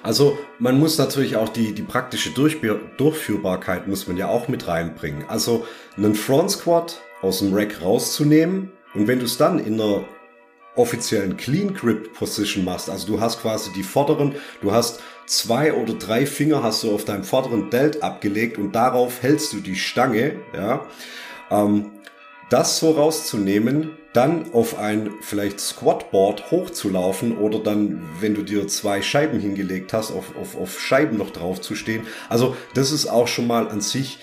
[0.04, 5.26] Also man muss natürlich auch die, die praktische Durchführbarkeit muss man ja auch mit reinbringen.
[5.28, 5.66] Also
[5.98, 10.06] einen Front Squat aus dem Rack rauszunehmen Und wenn du es dann in einer
[10.76, 15.94] offiziellen Clean Grip Position machst, also du hast quasi die vorderen, du hast zwei oder
[15.94, 20.40] drei Finger hast du auf deinem vorderen Delt abgelegt und darauf hältst du die Stange,
[20.56, 20.86] ja,
[21.50, 21.92] ähm,
[22.50, 29.02] das so rauszunehmen, dann auf ein vielleicht Squatboard hochzulaufen oder dann, wenn du dir zwei
[29.02, 32.08] Scheiben hingelegt hast, auf, auf, auf Scheiben noch drauf zu stehen.
[32.30, 34.20] Also das ist auch schon mal an sich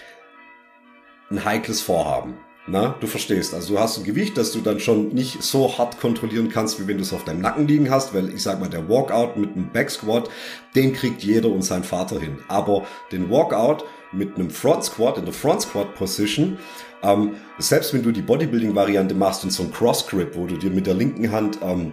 [1.31, 2.35] ein heikles Vorhaben.
[2.67, 3.55] Na, du verstehst.
[3.55, 6.87] Also du hast ein Gewicht, das du dann schon nicht so hart kontrollieren kannst, wie
[6.87, 9.57] wenn du es auf deinem Nacken liegen hast, weil ich sag mal, der Walkout mit
[9.57, 10.31] einem Backsquat,
[10.77, 12.39] den kriegt jeder und sein Vater hin.
[12.47, 16.59] Aber den Walkout mit einem Front Squat in der Front Squat Position,
[17.03, 20.71] ähm, selbst wenn du die Bodybuilding-Variante machst und so ein Cross Grip, wo du dir
[20.71, 21.93] mit der linken Hand ähm,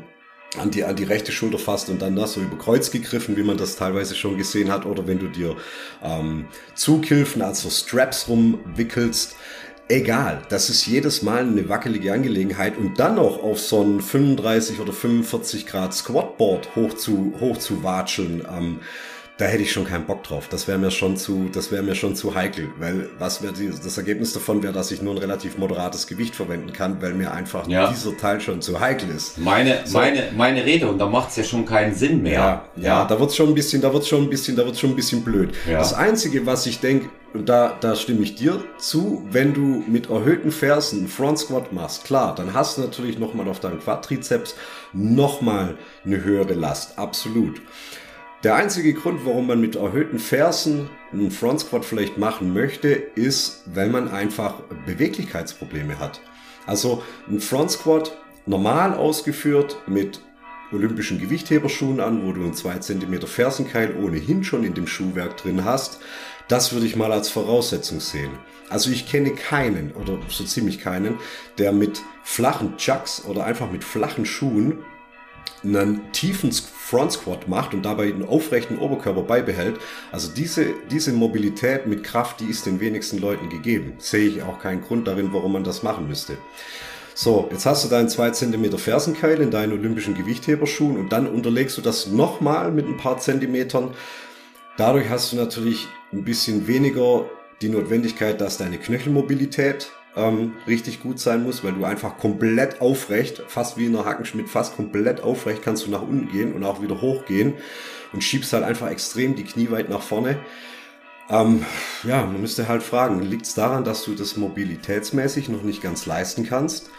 [0.57, 3.43] an die, an die rechte Schulter fasst und dann das so über Kreuz gegriffen, wie
[3.43, 5.55] man das teilweise schon gesehen hat, oder wenn du dir
[6.03, 9.35] ähm, Zughilfen, also Straps rumwickelst,
[9.89, 14.79] egal, das ist jedes Mal eine wackelige Angelegenheit und dann noch auf so ein 35
[14.79, 18.79] oder 45 Grad Squatboard hoch zu, hoch zu watscheln, ähm,
[19.39, 20.49] da hätte ich schon keinen Bock drauf.
[20.49, 23.97] Das wäre mir schon zu, das wäre mir schon zu heikel, weil was wäre das
[23.97, 27.65] Ergebnis davon wäre, dass ich nur ein relativ moderates Gewicht verwenden kann, weil mir einfach
[27.69, 27.89] ja.
[27.89, 29.37] dieser Teil schon zu heikel ist.
[29.37, 29.97] Meine, so.
[29.97, 32.33] meine, meine Rede und da macht es ja schon keinen Sinn mehr.
[32.33, 33.05] Ja, ja, ja.
[33.05, 35.23] da wird's schon ein bisschen, da wird's schon ein bisschen, da wird's schon ein bisschen
[35.23, 35.55] blöd.
[35.69, 35.77] Ja.
[35.77, 40.09] Das einzige, was ich denke, und da, da stimme ich dir zu, wenn du mit
[40.09, 44.55] erhöhten Fersen Front Squat machst, klar, dann hast du natürlich nochmal auf deinem Quadrizeps
[44.93, 47.61] nochmal eine höhere Last, absolut.
[48.41, 53.63] Der einzige Grund, warum man mit erhöhten Fersen einen Front Squat vielleicht machen möchte, ist,
[53.65, 56.21] wenn man einfach Beweglichkeitsprobleme hat.
[56.65, 60.21] Also ein Front Squat normal ausgeführt mit
[60.71, 65.65] olympischen Gewichtheberschuhen an, wo du einen 2 cm Fersenkeil ohnehin schon in dem Schuhwerk drin
[65.65, 65.99] hast,
[66.47, 68.31] das würde ich mal als Voraussetzung sehen.
[68.69, 71.17] Also ich kenne keinen oder so ziemlich keinen,
[71.57, 74.77] der mit flachen Chucks oder einfach mit flachen Schuhen
[75.63, 79.79] einen tiefen Front Squat macht und dabei einen aufrechten Oberkörper beibehält.
[80.11, 83.93] Also diese, diese Mobilität mit Kraft, die ist den wenigsten Leuten gegeben.
[83.99, 86.37] Sehe ich auch keinen Grund darin, warum man das machen müsste.
[87.13, 91.77] So, jetzt hast du deinen 2 cm Fersenkeil in deinen olympischen Gewichtheberschuhen und dann unterlegst
[91.77, 93.91] du das nochmal mit ein paar Zentimetern.
[94.77, 97.25] Dadurch hast du natürlich ein bisschen weniger
[97.61, 103.43] die Notwendigkeit, dass deine Knöchelmobilität ähm, richtig gut sein muss, weil du einfach komplett aufrecht,
[103.47, 106.81] fast wie in einer Hackenschmidt, fast komplett aufrecht kannst du nach unten gehen und auch
[106.81, 107.53] wieder hochgehen
[108.11, 110.37] und schiebst halt einfach extrem die Knie weit nach vorne.
[111.29, 111.65] Ähm,
[112.03, 116.05] ja, man müsste halt fragen, liegt es daran, dass du das mobilitätsmäßig noch nicht ganz
[116.05, 116.89] leisten kannst?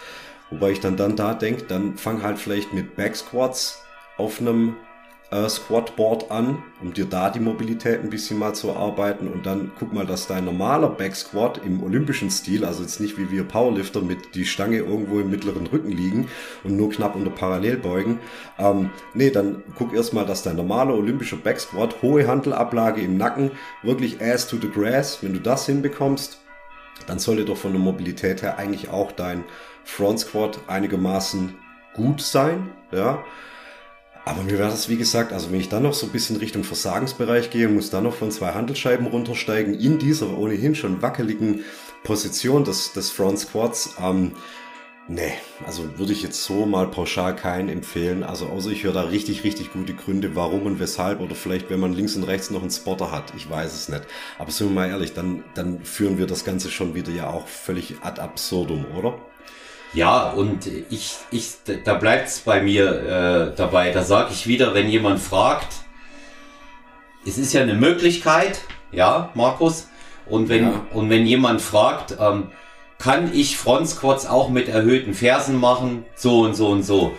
[0.51, 3.83] Wobei ich dann, dann da denke, dann fang halt vielleicht mit Backsquats
[4.17, 4.77] auf einem
[5.31, 9.71] äh, Squatboard an, um dir da die Mobilität ein bisschen mal zu erarbeiten und dann
[9.79, 14.01] guck mal, dass dein normaler Backsquat im olympischen Stil, also jetzt nicht wie wir Powerlifter
[14.01, 16.29] mit die Stange irgendwo im mittleren Rücken liegen
[16.65, 18.19] und nur knapp unter Parallelbeugen,
[18.59, 23.53] ähm, nee, dann guck erstmal, dass dein normaler olympischer Backsquat, hohe Handelablage im Nacken,
[23.83, 26.41] wirklich ass to the grass, wenn du das hinbekommst,
[27.07, 29.45] dann sollte doch von der Mobilität her eigentlich auch dein
[29.85, 31.55] Front Squat einigermaßen
[31.95, 33.25] gut sein, ja.
[34.25, 36.63] Aber mir wäre das, wie gesagt, also wenn ich dann noch so ein bisschen Richtung
[36.63, 41.65] Versagensbereich gehe, muss dann noch von zwei Handelscheiben runtersteigen, in dieser ohnehin schon wackeligen
[42.05, 44.33] Position des, des Front Squats, ähm,
[45.09, 45.33] nee,
[45.67, 48.23] also würde ich jetzt so mal pauschal keinen empfehlen.
[48.23, 51.21] Also außer ich höre da richtig, richtig gute Gründe, warum und weshalb.
[51.21, 53.33] Oder vielleicht, wenn man links und rechts noch einen Spotter hat.
[53.37, 54.03] Ich weiß es nicht.
[54.39, 57.47] Aber sind wir mal ehrlich, dann, dann führen wir das Ganze schon wieder ja auch
[57.47, 59.19] völlig ad absurdum, oder?
[59.93, 63.91] Ja, und ich, ich, da bleibt's bei mir äh, dabei.
[63.91, 65.69] Da sage ich wieder, wenn jemand fragt,
[67.27, 68.61] es ist ja eine Möglichkeit,
[68.93, 69.89] ja, Markus.
[70.27, 70.87] Und wenn, ja.
[70.93, 72.51] und wenn jemand fragt, ähm,
[72.99, 77.17] kann ich Front Squats auch mit erhöhten Fersen machen, so und so und so,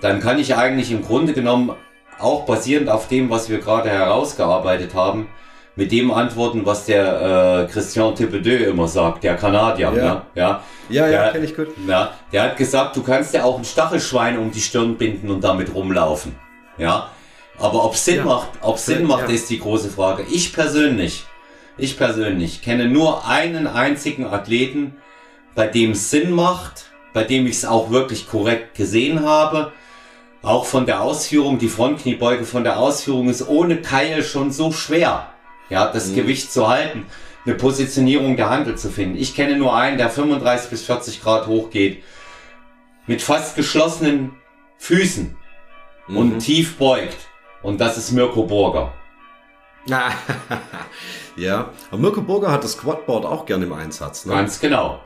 [0.00, 1.76] dann kann ich eigentlich im Grunde genommen
[2.18, 5.28] auch basierend auf dem, was wir gerade herausgearbeitet haben,
[5.76, 9.92] mit dem antworten, was der äh, Christian Thibodeau immer sagt, der Kanadier.
[9.96, 10.22] Ja, ne?
[10.34, 11.68] ja, ja, ja kenne ich gut.
[11.86, 15.42] Ja, der hat gesagt, du kannst ja auch ein Stachelschwein um die Stirn binden und
[15.42, 16.34] damit rumlaufen.
[16.76, 17.10] Ja,
[17.58, 18.24] aber ob Sinn ja.
[18.24, 19.34] macht, ob Sinn macht, ja.
[19.34, 20.24] ist die große Frage.
[20.30, 21.24] Ich persönlich,
[21.78, 24.96] ich persönlich kenne nur einen einzigen Athleten,
[25.54, 29.72] bei dem es Sinn macht, bei dem ich es auch wirklich korrekt gesehen habe.
[30.42, 35.29] Auch von der Ausführung, die Frontkniebeuge von der Ausführung ist ohne Keil schon so schwer
[35.70, 36.16] ja, das mhm.
[36.16, 37.06] Gewicht zu halten,
[37.46, 39.16] eine Positionierung der Handel zu finden.
[39.16, 42.02] Ich kenne nur einen, der 35 bis 40 Grad hochgeht,
[43.06, 44.32] mit fast geschlossenen
[44.78, 45.36] Füßen
[46.08, 46.16] mhm.
[46.16, 47.16] und tief beugt.
[47.62, 48.92] Und das ist Mirko Burger.
[51.36, 54.26] ja, aber Mirko Burger hat das Quadboard auch gerne im Einsatz.
[54.26, 54.34] Ne?
[54.34, 55.00] Ganz genau.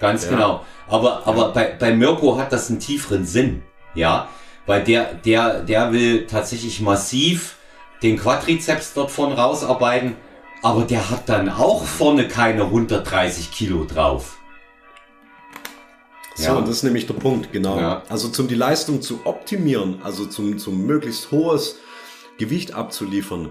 [0.00, 0.30] Ganz Ja.
[0.30, 0.64] genau.
[0.86, 3.62] Aber, aber bei, bei Mirko hat das einen tieferen Sinn.
[3.94, 4.28] Ja.
[4.66, 7.57] Weil der, der, der will tatsächlich massiv
[8.02, 10.16] den Quadrizeps dort von rausarbeiten.
[10.62, 14.38] Aber der hat dann auch vorne keine 130 Kilo drauf.
[16.34, 16.54] So, Ja.
[16.54, 17.78] und das ist nämlich der Punkt, genau.
[17.78, 18.02] Ja.
[18.08, 21.76] Also zum die Leistung zu optimieren, also zum, zum möglichst hohes
[22.38, 23.50] Gewicht abzuliefern,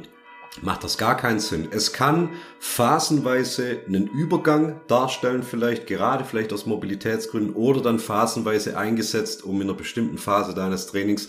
[0.62, 1.68] macht das gar keinen Sinn.
[1.72, 2.30] Es kann
[2.60, 9.70] phasenweise einen Übergang darstellen, vielleicht gerade vielleicht aus Mobilitätsgründen oder dann phasenweise eingesetzt, um in
[9.70, 11.28] einer bestimmten Phase deines Trainings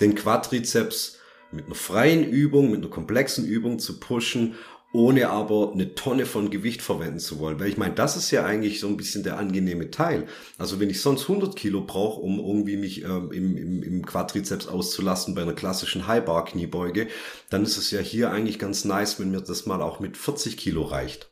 [0.00, 1.18] den Quadrizeps
[1.54, 4.54] mit einer freien Übung, mit einer komplexen Übung zu pushen,
[4.94, 7.58] ohne aber eine Tonne von Gewicht verwenden zu wollen.
[7.58, 10.26] Weil ich meine, das ist ja eigentlich so ein bisschen der angenehme Teil.
[10.56, 14.68] Also wenn ich sonst 100 Kilo brauche, um irgendwie mich ähm, im, im, im Quadrizeps
[14.68, 17.08] auszulasten bei einer klassischen High-Bar-Kniebeuge,
[17.50, 20.56] dann ist es ja hier eigentlich ganz nice, wenn mir das mal auch mit 40
[20.56, 21.28] Kilo reicht.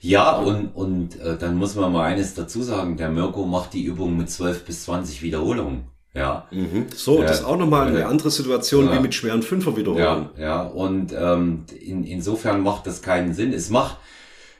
[0.00, 2.96] Ja, und, und äh, dann muss man mal eines dazu sagen.
[2.96, 5.91] Der Mirko macht die Übung mit 12 bis 20 Wiederholungen.
[6.14, 6.46] Ja.
[6.94, 7.26] So, Ja.
[7.26, 10.28] das ist auch nochmal eine andere Situation wie mit schweren Fünfer-Wiederholungen.
[10.36, 13.52] Ja, ja, und ähm, in, insofern macht das keinen Sinn.
[13.54, 13.96] Es macht,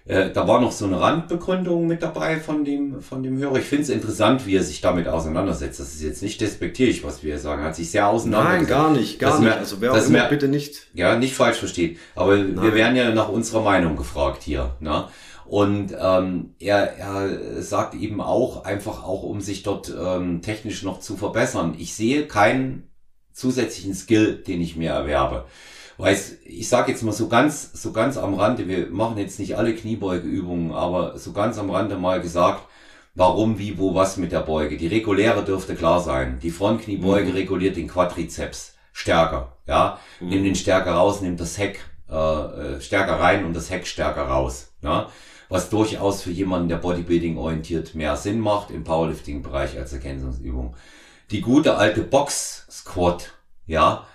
[0.07, 3.57] äh, da war noch so eine Randbegründung mit dabei von dem, von dem Hörer.
[3.59, 5.79] Ich finde es interessant, wie er sich damit auseinandersetzt.
[5.79, 7.61] Das ist jetzt nicht despektierlich, was wir sagen.
[7.63, 8.71] Er hat sich sehr Nein, auseinandergesetzt.
[8.71, 9.49] gar nicht, gar nicht.
[9.51, 10.87] mer- Also wer auch das immer, mer- bitte nicht.
[10.95, 11.99] Ja, nicht falsch verstehen.
[12.15, 12.75] Aber wir Nein.
[12.75, 14.75] werden ja nach unserer Meinung gefragt hier.
[14.81, 15.05] Ne?
[15.53, 21.01] Und ähm, er, er sagt eben auch, einfach auch, um sich dort ähm, technisch noch
[21.01, 21.75] zu verbessern.
[21.77, 22.89] Ich sehe keinen
[23.35, 25.45] zusätzlichen Skill, den ich mir erwerbe.
[25.99, 29.59] Weil ich sage jetzt mal so ganz, so ganz am Rande, wir machen jetzt nicht
[29.59, 32.63] alle Kniebeugeübungen, aber so ganz am Rande mal gesagt,
[33.15, 34.79] warum, wie, wo, was mit der Beuge.
[34.79, 36.39] Die reguläre dürfte klar sein.
[36.43, 37.37] Die Frontkniebeuge Mhm.
[37.37, 39.59] reguliert den Quadrizeps stärker.
[39.67, 41.81] Ja, nimm den stärker raus, nimm das Heck
[42.11, 44.73] äh, äh, stärker rein und das Heck stärker raus.
[44.81, 45.11] Ja?
[45.53, 50.75] Was durchaus für jemanden, der Bodybuilding orientiert, mehr Sinn macht im Powerlifting-Bereich als Ergänzungsübung.
[51.31, 53.35] Die gute alte Box-Squat,
[53.67, 54.07] ja,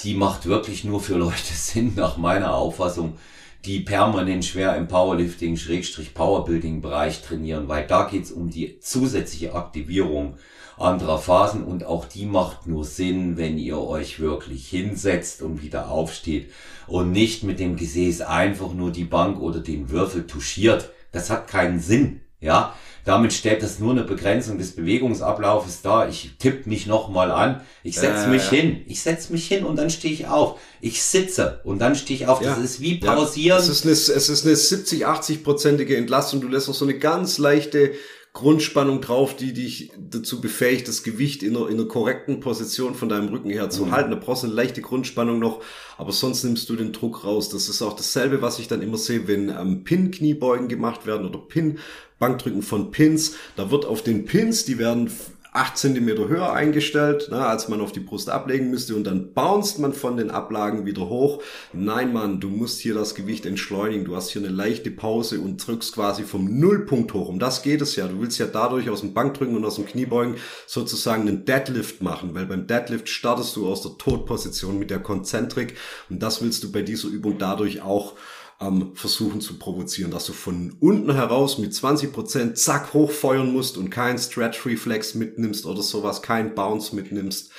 [0.00, 3.18] die macht wirklich nur für Leute Sinn, nach meiner Auffassung,
[3.64, 9.54] die permanent schwer im Powerlifting, Schrägstrich Powerbuilding Bereich trainieren, weil da geht's um die zusätzliche
[9.54, 10.38] Aktivierung
[10.80, 15.90] anderer Phasen und auch die macht nur Sinn, wenn ihr euch wirklich hinsetzt und wieder
[15.90, 16.50] aufsteht
[16.86, 20.90] und nicht mit dem Gesäß einfach nur die Bank oder den Würfel touchiert.
[21.12, 22.74] Das hat keinen Sinn, ja.
[23.06, 26.08] Damit stellt das nur eine Begrenzung des Bewegungsablaufes dar.
[26.10, 27.62] Ich tippe mich nochmal an.
[27.82, 28.58] Ich setze Äh, mich ja.
[28.58, 28.82] hin.
[28.86, 30.60] Ich setze mich hin und dann stehe ich auf.
[30.82, 32.40] Ich sitze und dann stehe ich auf.
[32.40, 32.62] Das Ja.
[32.62, 33.58] ist wie Ja, pausieren.
[33.58, 36.42] es ist eine, es ist eine 70, 80-prozentige Entlastung.
[36.42, 37.92] Du lässt noch so eine ganz leichte
[38.32, 43.08] Grundspannung drauf, die dich dazu befähigt, das Gewicht in einer, in einer korrekten Position von
[43.08, 43.90] deinem Rücken her zu Mhm.
[43.90, 44.10] halten.
[44.12, 45.62] Da brauchst du eine leichte Grundspannung noch,
[45.98, 47.48] aber sonst nimmst du den Druck raus.
[47.48, 51.40] Das ist auch dasselbe, was ich dann immer sehe, wenn ähm, Pin-Kniebeugen gemacht werden oder
[51.40, 53.34] Pin-Bankdrücken von Pins.
[53.56, 55.10] Da wird auf den Pins, die werden
[55.52, 59.80] 8 Zentimeter höher eingestellt, ne, als man auf die Brust ablegen müsste und dann bounced
[59.80, 61.42] man von den Ablagen wieder hoch.
[61.72, 64.04] Nein, Mann, du musst hier das Gewicht entschleunigen.
[64.04, 67.28] Du hast hier eine leichte Pause und drückst quasi vom Nullpunkt hoch.
[67.28, 68.06] Um das geht es ja.
[68.06, 70.36] Du willst ja dadurch aus dem Bankdrücken und aus dem Kniebeugen
[70.66, 75.76] sozusagen einen Deadlift machen, weil beim Deadlift startest du aus der Todposition mit der Konzentrik
[76.08, 78.14] und das willst du bei dieser Übung dadurch auch
[78.60, 83.90] ähm, versuchen zu provozieren, dass du von unten heraus mit 20% zack hochfeuern musst und
[83.90, 87.50] keinen Stretch-Reflex mitnimmst oder sowas, keinen Bounce mitnimmst.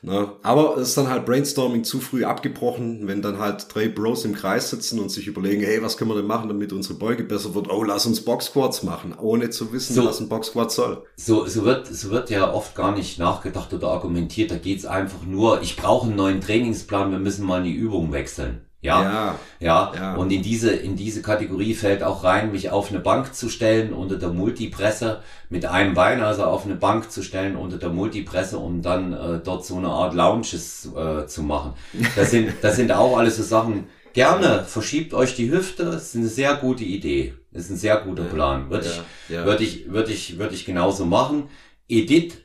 [0.00, 4.24] Na, aber es ist dann halt Brainstorming zu früh abgebrochen, wenn dann halt drei Bros
[4.24, 7.24] im Kreis sitzen und sich überlegen, hey, was können wir denn machen, damit unsere Beuge
[7.24, 7.68] besser wird?
[7.68, 10.04] Oh, lass uns Box Squats machen, ohne zu wissen, So.
[10.04, 11.02] was ein Box Squat soll.
[11.16, 14.52] So, so wird, so wird ja oft gar nicht nachgedacht oder argumentiert.
[14.52, 18.67] Da geht's einfach nur, ich brauche einen neuen Trainingsplan, wir müssen mal die Übung wechseln.
[18.80, 19.38] Ja, Ja.
[19.58, 19.92] ja.
[19.94, 20.14] Ja.
[20.14, 23.92] Und in diese, in diese Kategorie fällt auch rein, mich auf eine Bank zu stellen
[23.92, 28.58] unter der Multipresse mit einem Bein, also auf eine Bank zu stellen unter der Multipresse,
[28.58, 31.74] um dann äh, dort so eine Art Lounges äh, zu machen.
[32.14, 33.88] Das sind, das sind auch alles so Sachen.
[34.12, 35.84] Gerne verschiebt euch die Hüfte.
[35.84, 37.34] Das ist eine sehr gute Idee.
[37.52, 38.70] Das ist ein sehr guter Plan.
[38.70, 39.44] Würde ich, ja.
[39.44, 41.48] würde ich, würde ich, würde ich genauso machen.
[41.88, 42.44] Edit,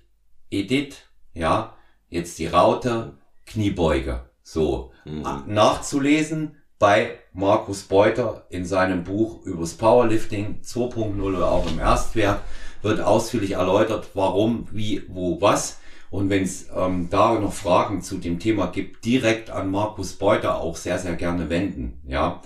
[0.49, 1.75] Edit, ja,
[2.09, 3.13] jetzt die Raute,
[3.45, 4.21] Kniebeuge.
[4.43, 5.23] So, Mhm.
[5.47, 12.41] nachzulesen bei Markus Beuter in seinem Buch übers Powerlifting 2.0 oder auch im Erstwerk
[12.81, 15.79] wird ausführlich erläutert, warum, wie, wo, was.
[16.09, 20.59] Und wenn es ähm, da noch Fragen zu dem Thema gibt, direkt an Markus Beuter
[20.61, 22.01] auch sehr, sehr gerne wenden.
[22.05, 22.41] Ja.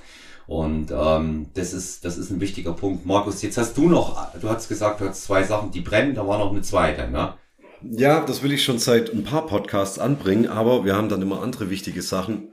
[0.46, 3.06] Und ähm, das ist das ist ein wichtiger Punkt.
[3.06, 6.26] Markus, jetzt hast du noch, du hast gesagt, du hast zwei Sachen, die brennen, da
[6.26, 7.34] war noch eine zweite, ne?
[7.84, 11.44] Ja, das will ich schon seit ein paar Podcasts anbringen, aber wir haben dann immer
[11.44, 12.50] andere wichtige Sachen.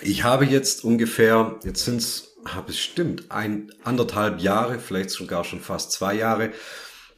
[0.00, 5.92] Ich habe jetzt ungefähr, jetzt sind's, ah, bestimmt ein anderthalb Jahre, vielleicht sogar schon fast
[5.92, 6.50] zwei Jahre,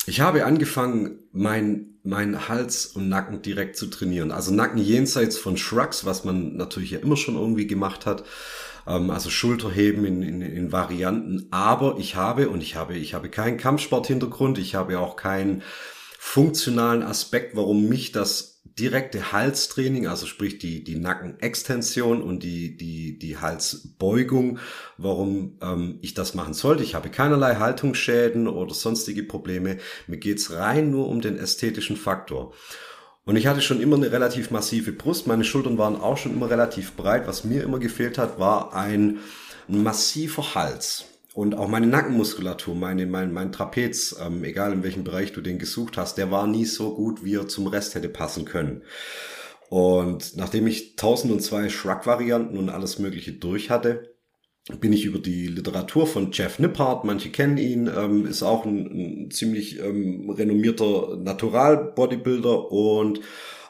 [0.06, 4.32] Ich habe angefangen, mein, mein Hals und Nacken direkt zu trainieren.
[4.32, 8.24] Also Nacken jenseits von Shrugs, was man natürlich ja immer schon irgendwie gemacht hat.
[8.86, 11.46] Ähm, also Schulterheben in, in, in Varianten.
[11.52, 15.62] Aber ich habe, und ich habe, ich habe keinen Kampfsport-Hintergrund, ich habe auch keinen
[16.24, 23.18] funktionalen Aspekt, warum mich das direkte Halstraining, also sprich die, die Nackenextension und die, die,
[23.18, 24.60] die Halsbeugung,
[24.96, 26.84] warum ähm, ich das machen sollte.
[26.84, 29.78] Ich habe keinerlei Haltungsschäden oder sonstige Probleme.
[30.06, 32.54] Mir geht's rein nur um den ästhetischen Faktor.
[33.24, 35.26] Und ich hatte schon immer eine relativ massive Brust.
[35.26, 37.26] Meine Schultern waren auch schon immer relativ breit.
[37.26, 39.18] Was mir immer gefehlt hat, war ein
[39.66, 41.04] massiver Hals.
[41.34, 45.58] Und auch meine Nackenmuskulatur, meine, mein, mein Trapez, ähm, egal in welchem Bereich du den
[45.58, 48.82] gesucht hast, der war nie so gut, wie er zum Rest hätte passen können.
[49.70, 54.12] Und nachdem ich 1002 Shrug-Varianten und alles Mögliche durch hatte,
[54.80, 59.26] bin ich über die Literatur von Jeff Nippard, manche kennen ihn, ähm, ist auch ein,
[59.26, 63.20] ein ziemlich ähm, renommierter Natural-Bodybuilder und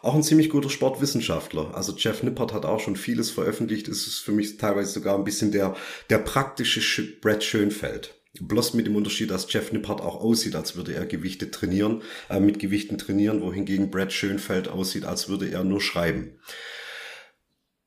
[0.02, 1.74] auch ein ziemlich guter Sportwissenschaftler.
[1.74, 3.88] Also Jeff Nippert hat auch schon vieles veröffentlicht.
[3.88, 5.76] Es ist für mich teilweise sogar ein bisschen der,
[6.10, 8.14] der praktische Brad Schönfeld.
[8.40, 12.40] Bloß mit dem Unterschied, dass Jeff Nippert auch aussieht, als würde er Gewichte trainieren, äh,
[12.40, 16.38] mit Gewichten trainieren, wohingegen Brad Schönfeld aussieht, als würde er nur schreiben.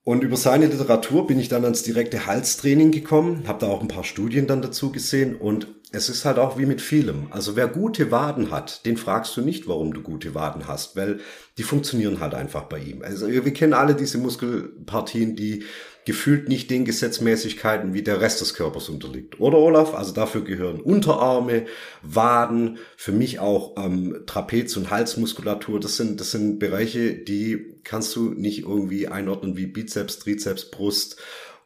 [0.05, 3.87] Und über seine Literatur bin ich dann ans direkte Halstraining gekommen, habe da auch ein
[3.87, 7.27] paar Studien dann dazu gesehen und es ist halt auch wie mit vielem.
[7.31, 11.19] Also wer gute Waden hat, den fragst du nicht, warum du gute Waden hast, weil
[11.57, 13.01] die funktionieren halt einfach bei ihm.
[13.01, 15.63] Also wir kennen alle diese Muskelpartien, die
[16.05, 19.39] gefühlt nicht den Gesetzmäßigkeiten wie der Rest des Körpers unterliegt.
[19.39, 19.95] Oder Olaf?
[19.95, 21.65] Also dafür gehören Unterarme,
[22.03, 25.79] Waden, für mich auch ähm, Trapez- und Halsmuskulatur.
[25.79, 31.17] Das sind, das sind Bereiche, die kannst du nicht irgendwie einordnen wie Bizeps, Trizeps, Brust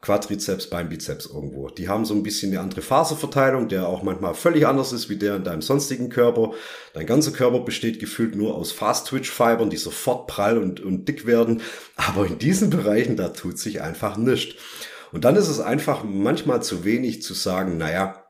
[0.01, 1.67] Quadrizeps, Beinbizeps irgendwo.
[1.67, 5.17] Die haben so ein bisschen eine andere Faserverteilung, der auch manchmal völlig anders ist wie
[5.17, 6.53] der in deinem sonstigen Körper.
[6.93, 11.61] Dein ganzer Körper besteht gefühlt nur aus Fast-Twitch-Fibern, die sofort prall und, und dick werden.
[11.97, 14.55] Aber in diesen Bereichen, da tut sich einfach nichts.
[15.11, 18.23] Und dann ist es einfach manchmal zu wenig zu sagen, naja,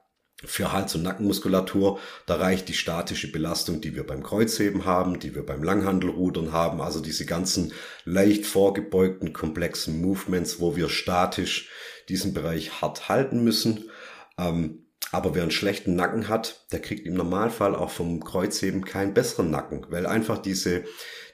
[0.45, 5.35] für Hals- und Nackenmuskulatur, da reicht die statische Belastung, die wir beim Kreuzheben haben, die
[5.35, 7.73] wir beim Langhandelrudern haben, also diese ganzen
[8.05, 11.69] leicht vorgebeugten, komplexen Movements, wo wir statisch
[12.07, 13.89] diesen Bereich hart halten müssen.
[14.37, 19.13] Ähm, aber wer einen schlechten Nacken hat, der kriegt im Normalfall auch vom Kreuzheben keinen
[19.13, 20.83] besseren Nacken, weil einfach diese,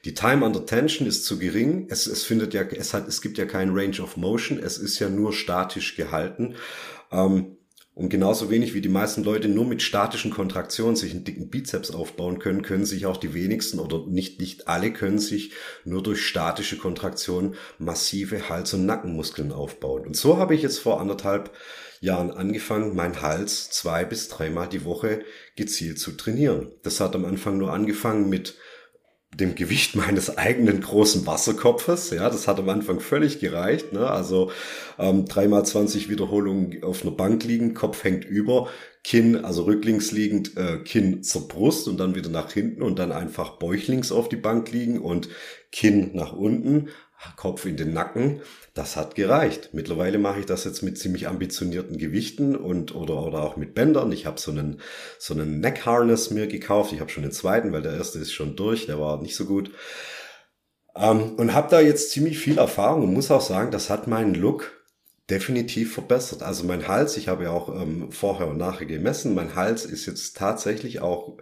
[0.04, 1.86] die Time under Tension ist zu gering.
[1.90, 4.58] Es, es findet ja, es hat, es gibt ja keinen Range of Motion.
[4.58, 6.54] Es ist ja nur statisch gehalten.
[7.12, 7.55] Ähm,
[7.96, 11.90] und genauso wenig wie die meisten Leute nur mit statischen Kontraktionen sich einen dicken Bizeps
[11.90, 15.52] aufbauen können, können sich auch die wenigsten oder nicht, nicht alle können sich
[15.86, 20.04] nur durch statische Kontraktionen massive Hals- und Nackenmuskeln aufbauen.
[20.04, 21.52] Und so habe ich jetzt vor anderthalb
[22.02, 25.22] Jahren angefangen, meinen Hals zwei bis dreimal die Woche
[25.56, 26.72] gezielt zu trainieren.
[26.82, 28.58] Das hat am Anfang nur angefangen mit
[29.36, 32.10] dem Gewicht meines eigenen großen Wasserkopfes.
[32.10, 33.92] Ja, das hat am Anfang völlig gereicht.
[33.92, 34.08] Ne?
[34.08, 34.50] Also
[34.98, 38.68] ähm, dreimal 20 Wiederholungen auf einer Bank liegen, Kopf hängt über,
[39.04, 43.12] Kinn, also rücklings liegend, äh, Kinn zur Brust und dann wieder nach hinten und dann
[43.12, 45.28] einfach bäuchlings auf die Bank liegen und
[45.70, 46.88] Kinn nach unten,
[47.36, 48.40] Kopf in den Nacken
[48.76, 49.70] das hat gereicht.
[49.72, 54.12] Mittlerweile mache ich das jetzt mit ziemlich ambitionierten Gewichten und oder oder auch mit Bändern.
[54.12, 54.80] Ich habe so einen
[55.18, 56.92] so einen Neck Harness mir gekauft.
[56.92, 58.84] Ich habe schon den zweiten, weil der erste ist schon durch.
[58.84, 59.70] Der war nicht so gut.
[60.94, 64.34] Ähm, und habe da jetzt ziemlich viel Erfahrung und muss auch sagen, das hat meinen
[64.34, 64.84] Look
[65.30, 66.42] definitiv verbessert.
[66.42, 70.04] Also mein Hals, ich habe ja auch ähm, vorher und nachher gemessen, mein Hals ist
[70.04, 71.38] jetzt tatsächlich auch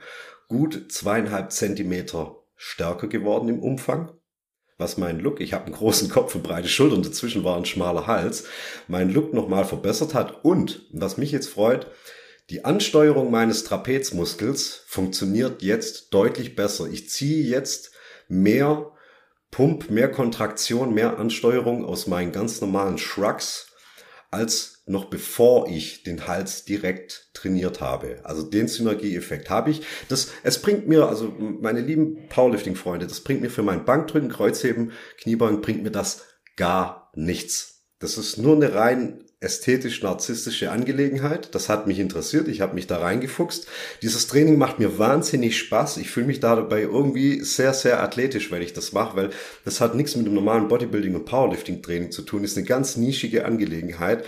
[0.47, 4.13] gut zweieinhalb Zentimeter stärker geworden im Umfang
[4.79, 8.07] was mein Look, ich habe einen großen Kopf und breite Schultern, dazwischen war ein schmaler
[8.07, 8.45] Hals,
[8.89, 11.87] mein Look nochmal verbessert hat und, was mich jetzt freut,
[12.51, 16.87] die Ansteuerung meines Trapezmuskels funktioniert jetzt deutlich besser.
[16.89, 17.93] Ich ziehe jetzt
[18.29, 18.93] mehr
[19.51, 23.69] Pump, mehr Kontraktion, mehr Ansteuerung aus meinen ganz normalen Shrugs
[24.31, 28.19] als noch bevor ich den Hals direkt trainiert habe.
[28.23, 29.83] Also den Synergieeffekt habe ich.
[30.09, 34.93] Das, es bringt mir, also meine lieben Powerlifting-Freunde, das bringt mir für mein Bankdrücken, Kreuzheben,
[35.19, 36.25] Kniebank, bringt mir das
[36.57, 37.87] gar nichts.
[37.99, 41.55] Das ist nur eine rein ästhetisch-narzisstische Angelegenheit.
[41.55, 42.49] Das hat mich interessiert.
[42.49, 43.67] Ich habe mich da reingefuchst.
[44.03, 45.99] Dieses Training macht mir wahnsinnig Spaß.
[45.99, 49.31] Ich fühle mich da dabei irgendwie sehr, sehr athletisch, wenn ich das mache, weil
[49.65, 52.43] das hat nichts mit dem normalen Bodybuilding und Powerlifting-Training zu tun.
[52.43, 54.25] Das ist eine ganz nischige Angelegenheit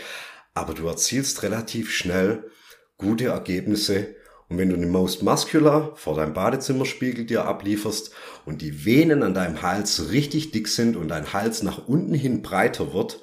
[0.57, 2.50] aber du erzielst relativ schnell
[2.96, 4.16] gute Ergebnisse.
[4.48, 8.11] Und wenn du eine Most Muscular vor deinem Badezimmerspiegel dir ablieferst
[8.46, 12.40] und die Venen an deinem Hals richtig dick sind und dein Hals nach unten hin
[12.40, 13.20] breiter wird,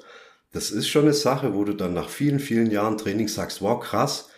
[0.52, 3.80] das ist schon eine Sache, wo du dann nach vielen, vielen Jahren Training sagst, wow,
[3.80, 4.28] krass,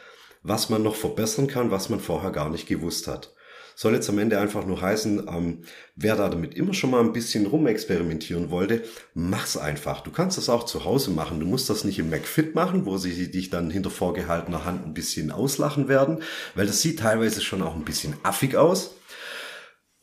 [0.43, 3.35] was man noch verbessern kann, was man vorher gar nicht gewusst hat.
[3.79, 5.59] Soll jetzt am Ende einfach nur heißen, ähm,
[5.97, 10.01] wer da damit immer schon mal ein bisschen rumexperimentieren wollte, mach's einfach.
[10.01, 11.41] Du kannst das auch zu Hause machen.
[11.41, 14.95] Du musst das nicht im McFit machen, wo sie dich dann hinter vorgehaltener Hand ein
[14.95, 16.23] bisschen auslachen werden,
[16.55, 18.96] weil das sieht teilweise schon auch ein bisschen affig aus.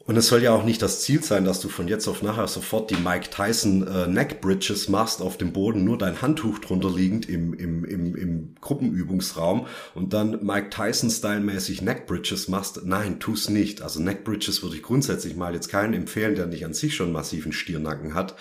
[0.05, 2.47] Und es soll ja auch nicht das Ziel sein, dass du von jetzt auf nachher
[2.47, 6.89] sofort die Mike Tyson äh, Neck Bridges machst auf dem Boden, nur dein Handtuch drunter
[6.89, 12.81] liegend im, im, im, im Gruppenübungsraum und dann Mike Tyson stylmäßig Neck Bridges machst.
[12.83, 13.81] Nein, tu's nicht.
[13.81, 17.13] Also Neck Bridges würde ich grundsätzlich mal jetzt keinen empfehlen, der nicht an sich schon
[17.13, 18.35] massiven Stirnacken hat.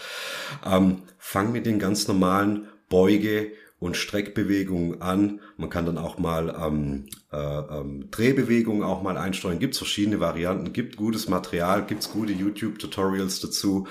[0.67, 3.53] Ähm, fang mit den ganz normalen Beuge
[3.83, 5.41] und Streckbewegungen an.
[5.57, 9.59] Man kann dann auch mal ähm, äh, ähm, Drehbewegungen auch mal einsteuern.
[9.59, 13.89] Gibt verschiedene Varianten, gibt gutes Material, gibt's gute YouTube-Tutorials dazu.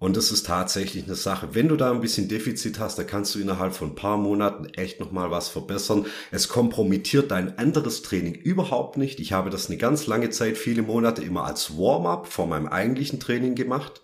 [0.00, 1.50] Und das ist tatsächlich eine Sache.
[1.52, 4.64] Wenn du da ein bisschen Defizit hast, da kannst du innerhalb von ein paar Monaten
[4.74, 6.06] echt nochmal was verbessern.
[6.32, 9.20] Es kompromittiert dein anderes Training überhaupt nicht.
[9.20, 13.20] Ich habe das eine ganz lange Zeit, viele Monate immer als Warm-up vor meinem eigentlichen
[13.20, 14.02] Training gemacht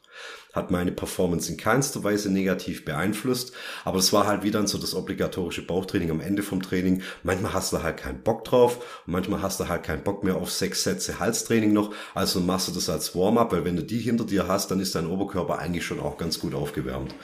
[0.59, 3.53] hat meine Performance in keinster Weise negativ beeinflusst.
[3.85, 7.03] Aber es war halt wieder so das obligatorische Bauchtraining am Ende vom Training.
[7.23, 10.37] Manchmal hast du halt keinen Bock drauf und manchmal hast du halt keinen Bock mehr
[10.37, 11.95] auf sechs Sätze Halstraining noch.
[12.15, 14.95] Also machst du das als Warm-up, weil wenn du die hinter dir hast, dann ist
[14.95, 17.15] dein Oberkörper eigentlich schon auch ganz gut aufgewärmt.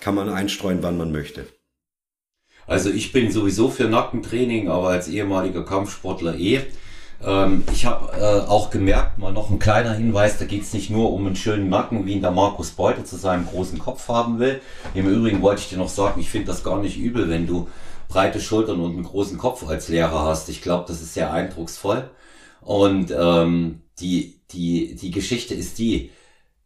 [0.00, 1.46] Kann man einstreuen, wann man möchte.
[2.66, 6.62] Also ich bin sowieso für Nackentraining, aber als ehemaliger Kampfsportler eh.
[7.22, 10.90] Ähm, ich habe äh, auch gemerkt, mal noch ein kleiner Hinweis, da geht es nicht
[10.90, 14.38] nur um einen schönen Nacken, wie ihn der Markus Beute zu seinem großen Kopf haben
[14.38, 14.60] will.
[14.94, 17.68] Im Übrigen wollte ich dir noch sagen, ich finde das gar nicht übel, wenn du
[18.08, 20.48] breite Schultern und einen großen Kopf als Lehrer hast.
[20.48, 22.10] Ich glaube, das ist sehr eindrucksvoll.
[22.60, 26.10] Und ähm, die, die, die Geschichte ist die,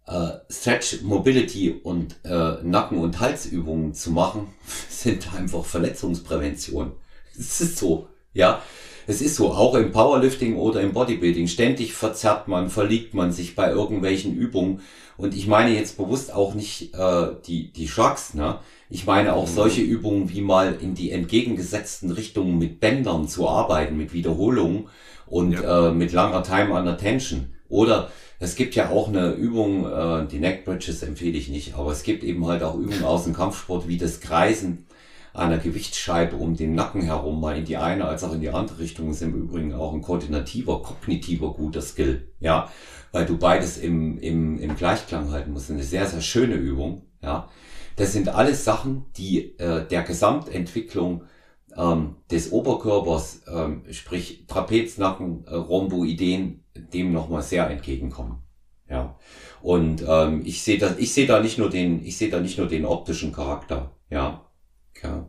[0.07, 4.49] äh, Stretch Mobility und äh, Nacken- und Halsübungen zu machen,
[4.89, 6.93] sind einfach Verletzungsprävention.
[7.37, 8.63] Es ist so, ja
[9.07, 13.55] es ist so, auch im Powerlifting oder im Bodybuilding, ständig verzerrt man, verliegt man sich
[13.55, 14.81] bei irgendwelchen Übungen.
[15.17, 18.59] Und ich meine jetzt bewusst auch nicht äh, die, die Shrugs, ne?
[18.91, 19.55] Ich meine auch mhm.
[19.55, 24.89] solche Übungen wie mal in die entgegengesetzten Richtungen mit Bändern zu arbeiten, mit Wiederholungen
[25.27, 25.89] und ja.
[25.89, 27.47] äh, mit langer Time under Tension.
[27.69, 31.93] Oder es gibt ja auch eine Übung, äh, die Neck Bridges empfehle ich nicht, aber
[31.93, 34.87] es gibt eben halt auch Übungen aus dem Kampfsport wie das Kreisen
[35.35, 38.79] einer Gewichtsscheibe um den Nacken herum, mal in die eine als auch in die andere
[38.79, 42.71] Richtung, ist im Übrigen auch ein koordinativer, kognitiver guter Skill, ja,
[43.13, 45.71] weil du beides im, im, im Gleichklang halten musst.
[45.71, 47.49] Eine sehr, sehr schöne Übung, ja.
[47.97, 51.25] Das sind alles Sachen, die äh, der Gesamtentwicklung
[51.77, 58.43] ähm, des Oberkörpers, ähm, sprich Trapeznacken, äh, Rhomboideen, dem nochmal sehr entgegenkommen.
[58.89, 59.17] Ja.
[59.63, 62.59] Und ähm, ich sehe da, ich sehe da nicht nur den, ich sehe da nicht
[62.59, 64.44] nur den optischen Charakter, ja.
[65.03, 65.29] Ja.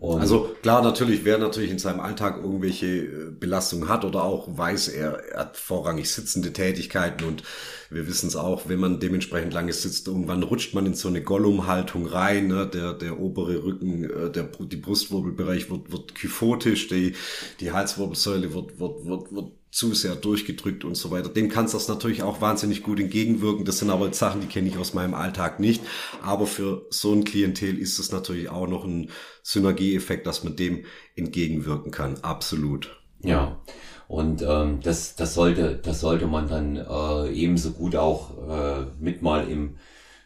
[0.00, 4.48] Und also klar, natürlich, wer natürlich in seinem Alltag irgendwelche äh, Belastungen hat oder auch
[4.56, 7.42] weiß, er, er hat vorrangig sitzende Tätigkeiten und
[7.90, 11.22] wir wissen es auch, wenn man dementsprechend lange sitzt, irgendwann rutscht man in so eine
[11.22, 12.66] Gollum-Haltung rein, ne?
[12.66, 17.14] der, der obere Rücken, äh, der, die Brustwirbelbereich wird, wird kyphotisch, die,
[17.60, 21.28] die Halswirbelsäule wird, wird, wird, wird zu sehr durchgedrückt und so weiter.
[21.28, 23.64] Dem kannst du das natürlich auch wahnsinnig gut entgegenwirken.
[23.64, 25.82] Das sind aber Sachen, die kenne ich aus meinem Alltag nicht.
[26.22, 29.10] Aber für so ein Klientel ist es natürlich auch noch ein
[29.42, 32.18] Synergieeffekt, dass man dem entgegenwirken kann.
[32.22, 33.00] Absolut.
[33.22, 33.60] Ja.
[34.08, 39.22] Und ähm, das, das sollte, das sollte man dann äh, ebenso gut auch äh, mit
[39.22, 39.76] mal im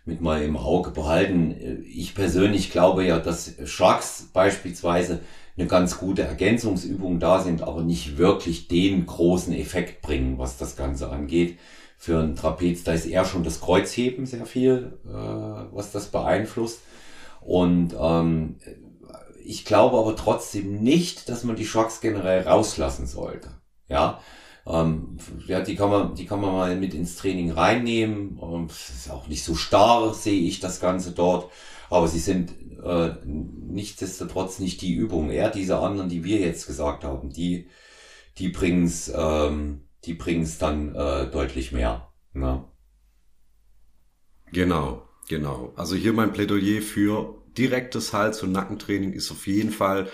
[0.06, 1.82] mit mal im Auge behalten.
[1.86, 5.20] Ich persönlich glaube ja, dass Sharks beispielsweise
[5.56, 10.76] eine ganz gute Ergänzungsübung da sind, aber nicht wirklich den großen Effekt bringen, was das
[10.76, 11.58] Ganze angeht.
[11.96, 16.80] Für ein Trapez, da ist eher schon das Kreuzheben sehr viel, äh, was das beeinflusst.
[17.40, 18.56] Und ähm,
[19.44, 23.50] ich glaube aber trotzdem nicht, dass man die Shocks generell rauslassen sollte.
[23.88, 24.20] Ja,
[24.66, 28.40] ähm, ja, die kann man, die kann man mal mit ins Training reinnehmen.
[28.42, 31.50] Ähm, ist auch nicht so starr, sehe ich das Ganze dort.
[31.90, 35.30] Aber sie sind äh, nichtsdestotrotz nicht die Übungen.
[35.30, 37.68] Eher diese anderen, die wir jetzt gesagt haben, die,
[38.38, 42.08] die bringen's, ähm, die bringen's dann äh, deutlich mehr.
[42.32, 42.64] Ne?
[44.52, 45.72] Genau, genau.
[45.76, 50.08] Also hier mein Plädoyer für direktes Hals- und Nackentraining ist auf jeden Fall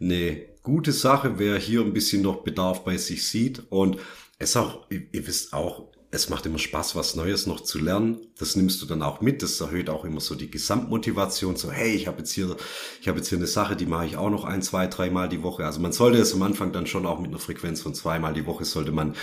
[0.00, 3.62] eine gute Sache, wer hier ein bisschen noch Bedarf bei sich sieht.
[3.70, 3.98] Und
[4.38, 8.18] es auch, ihr wisst auch, es macht immer Spaß, was Neues noch zu lernen.
[8.36, 9.42] Das nimmst du dann auch mit.
[9.42, 11.54] Das erhöht auch immer so die Gesamtmotivation.
[11.54, 12.56] So, hey, ich habe jetzt hier,
[13.00, 15.44] ich habe jetzt hier eine Sache, die mache ich auch noch ein, zwei, dreimal die
[15.44, 15.64] Woche.
[15.64, 18.46] Also man sollte es am Anfang dann schon auch mit einer Frequenz von zweimal die
[18.46, 19.14] Woche sollte man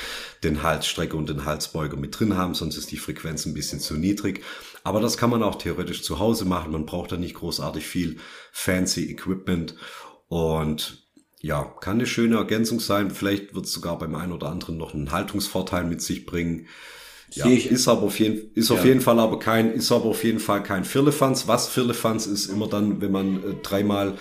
[0.43, 3.95] den Halsstrecke und den Halsbeuger mit drin haben, sonst ist die Frequenz ein bisschen zu
[3.95, 4.43] niedrig.
[4.85, 6.71] Aber das kann man auch theoretisch zu Hause machen.
[6.71, 8.17] Man braucht da nicht großartig viel
[8.53, 9.75] fancy Equipment
[10.29, 11.06] und
[11.41, 13.11] ja, kann eine schöne Ergänzung sein.
[13.11, 16.67] Vielleicht wird es sogar beim einen oder anderen noch einen Haltungsvorteil mit sich bringen.
[17.31, 18.75] Ja, ist aber auf jeden, ist ja.
[18.75, 21.47] auf jeden Fall aber kein, ist aber auf jeden Fall kein Firlefanz.
[21.47, 24.17] Was Firlefanz ist immer dann, wenn man äh, dreimal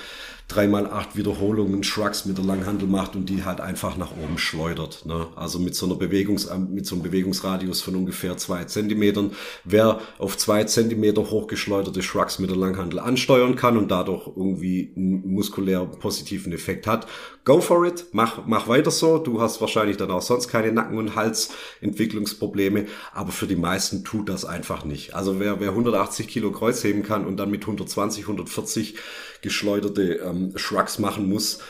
[0.49, 5.05] dreimal acht Wiederholungen Shrugs mit der Langhandel macht und die halt einfach nach oben schleudert.
[5.05, 5.27] Ne?
[5.35, 9.33] Also mit so einer Bewegungs, mit so einem Bewegungsradius von ungefähr zwei Zentimetern.
[9.65, 15.29] Wer auf zwei Zentimeter hochgeschleuderte Shrugs mit der Langhandel ansteuern kann und dadurch irgendwie einen
[15.33, 17.09] muskulär positiven Effekt hat,
[17.45, 19.19] go for it, mach, mach weiter so.
[19.19, 24.29] Du hast wahrscheinlich dann auch sonst keine Nacken- und Halsentwicklungsprobleme, aber für die meisten tut
[24.29, 25.15] das einfach nicht.
[25.15, 28.95] Also wer, wer 180 Kilo Kreuz heben kann und dann mit 120, 140
[29.43, 31.61] geschleuderte ähm, Shrugs machen muss,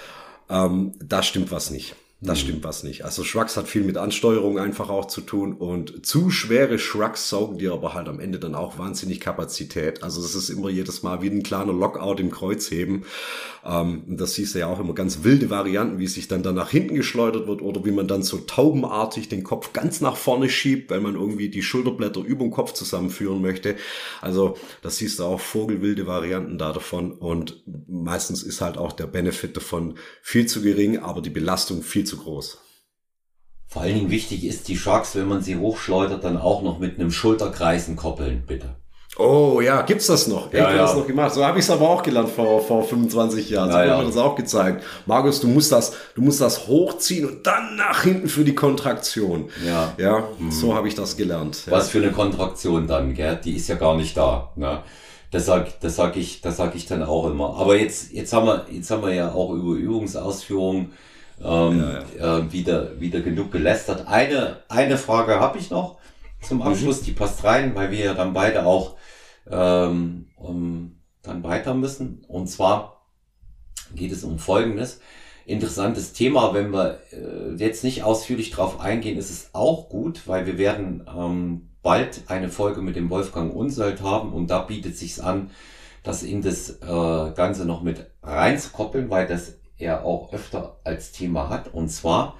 [0.48, 1.94] ähm, da stimmt was nicht.
[2.26, 3.04] Das stimmt was nicht.
[3.04, 7.58] Also Shrugs hat viel mit Ansteuerung einfach auch zu tun und zu schwere Shrugs saugen
[7.58, 10.02] dir aber halt am Ende dann auch wahnsinnig Kapazität.
[10.02, 13.04] Also das ist immer jedes Mal wie ein kleiner Lockout im Kreuzheben.
[13.64, 16.70] Ähm, das siehst du ja auch immer ganz wilde Varianten, wie sich dann dann nach
[16.70, 20.90] hinten geschleudert wird oder wie man dann so taubenartig den Kopf ganz nach vorne schiebt,
[20.90, 23.76] weil man irgendwie die Schulterblätter über dem Kopf zusammenführen möchte.
[24.20, 29.06] Also das siehst du auch vogelwilde Varianten da davon und meistens ist halt auch der
[29.06, 32.58] Benefit davon viel zu gering, aber die Belastung viel zu groß.
[33.68, 36.98] Vor allen Dingen wichtig ist die Sharks, wenn man sie hochschleudert, dann auch noch mit
[36.98, 38.76] einem Schulterkreisen koppeln, bitte.
[39.18, 40.52] Oh ja, gibt's das noch?
[40.52, 40.76] Ja, ja.
[40.76, 41.32] das noch gemacht.
[41.32, 43.72] So habe ich es aber auch gelernt vor, vor 25 Jahren.
[43.72, 43.98] So ja, ja.
[43.98, 44.84] mir das auch gezeigt.
[45.06, 49.48] Markus, du musst das, du musst das hochziehen und dann nach hinten für die Kontraktion.
[49.64, 49.94] Ja.
[49.96, 50.50] Ja, hm.
[50.50, 51.62] so habe ich das gelernt.
[51.70, 53.40] Was für eine Kontraktion dann, gell?
[53.42, 54.52] Die ist ja gar nicht da.
[54.54, 54.82] Ne?
[55.30, 57.56] Das sag, das sag ich, das sag ich dann auch immer.
[57.56, 60.92] Aber jetzt, jetzt haben wir, jetzt haben wir ja auch über Übungsausführungen
[61.42, 62.38] ähm, ja.
[62.38, 64.06] Äh, wieder, wieder genug gelästert.
[64.06, 65.98] Eine, eine Frage habe ich noch
[66.40, 67.04] zum Abschluss, mhm.
[67.06, 68.96] die passt rein, weil wir ja dann beide auch
[69.50, 72.24] ähm, um, dann weiter müssen.
[72.28, 73.06] Und zwar
[73.94, 75.00] geht es um Folgendes.
[75.44, 80.46] Interessantes Thema, wenn wir äh, jetzt nicht ausführlich drauf eingehen, ist es auch gut, weil
[80.46, 85.20] wir werden ähm, bald eine Folge mit dem Wolfgang Unselt haben und da bietet sich's
[85.20, 85.50] an,
[86.02, 91.48] das in das äh, Ganze noch mit reinzukoppeln, weil das er auch öfter als Thema
[91.48, 91.72] hat.
[91.72, 92.36] Und zwar,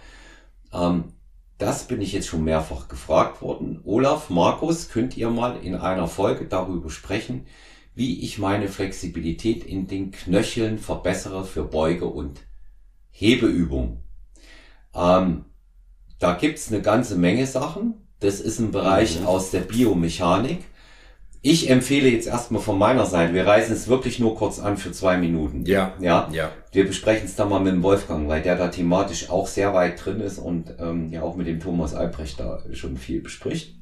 [0.73, 1.13] ähm,
[1.59, 3.81] das bin ich jetzt schon mehrfach gefragt worden.
[3.85, 7.47] Olaf, Markus, könnt ihr mal in einer Folge darüber sprechen,
[7.95, 12.41] wie ich meine Flexibilität in den Knöcheln verbessere für Beuge- und
[13.11, 14.03] Hebeübungen.
[14.95, 15.47] Ähm,
[16.19, 17.95] da gibt's eine ganze Menge Sachen.
[18.21, 19.27] Das ist ein Bereich mhm.
[19.27, 20.65] aus der Biomechanik.
[21.49, 24.91] Ich empfehle jetzt erstmal von meiner Seite, wir reisen es wirklich nur kurz an für
[24.91, 25.65] zwei Minuten.
[25.65, 25.95] Ja.
[26.01, 26.29] Ja.
[26.33, 26.51] ja.
[26.73, 30.05] Wir besprechen es dann mal mit dem Wolfgang, weil der da thematisch auch sehr weit
[30.05, 33.79] drin ist und ähm, ja auch mit dem Thomas Albrecht da schon viel bespricht.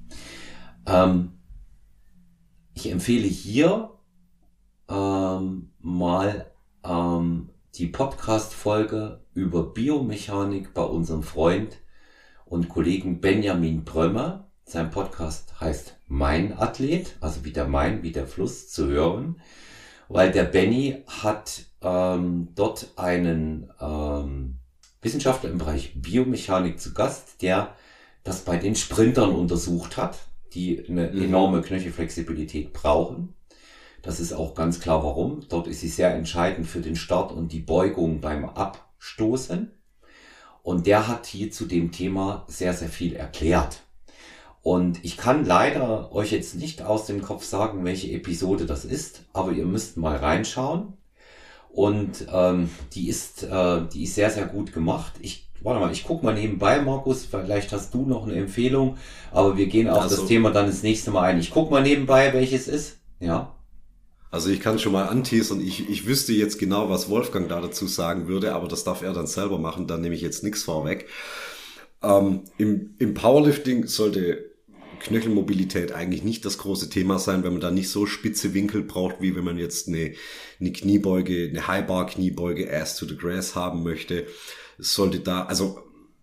[0.84, 1.38] Ähm,
[2.74, 3.92] ich empfehle hier
[4.90, 6.52] ähm, mal
[6.86, 11.78] ähm, die Podcast-Folge über Biomechanik bei unserem Freund
[12.44, 14.50] und Kollegen Benjamin Brömmer.
[14.66, 19.40] Sein Podcast heißt Mein Athlet, also wie der Main, wie der Fluss zu hören,
[20.08, 24.58] weil der Benny hat ähm, dort einen ähm,
[25.02, 27.74] Wissenschaftler im Bereich Biomechanik zu Gast, der
[28.22, 30.16] das bei den Sprintern untersucht hat,
[30.52, 31.20] die eine mhm.
[31.20, 33.34] enorme Knöchelflexibilität brauchen.
[34.00, 35.44] Das ist auch ganz klar warum.
[35.48, 39.72] Dort ist sie sehr entscheidend für den Start und die Beugung beim Abstoßen.
[40.62, 43.83] Und der hat hier zu dem Thema sehr, sehr viel erklärt.
[44.64, 49.24] Und ich kann leider euch jetzt nicht aus dem Kopf sagen, welche Episode das ist,
[49.34, 50.94] aber ihr müsst mal reinschauen.
[51.68, 55.12] Und ähm, die ist, äh, die ist sehr, sehr gut gemacht.
[55.20, 58.96] Ich warte mal, ich guck mal nebenbei, Markus, vielleicht hast du noch eine Empfehlung,
[59.32, 61.40] aber wir gehen auf also, das Thema dann das nächste Mal ein.
[61.40, 62.96] Ich guck mal nebenbei, welches ist.
[63.20, 63.54] Ja.
[64.30, 67.86] Also ich kann schon mal anteasern, ich, ich wüsste jetzt genau, was Wolfgang da dazu
[67.86, 71.06] sagen würde, aber das darf er dann selber machen, dann nehme ich jetzt nichts vorweg.
[72.02, 74.53] Ähm, im, Im Powerlifting sollte
[75.04, 79.20] Knöchelmobilität eigentlich nicht das große Thema sein, wenn man da nicht so spitze Winkel braucht,
[79.20, 80.14] wie wenn man jetzt eine,
[80.60, 84.26] eine Kniebeuge, eine Highbar-Kniebeuge Ass to the Grass haben möchte.
[84.78, 85.80] Sollte da, also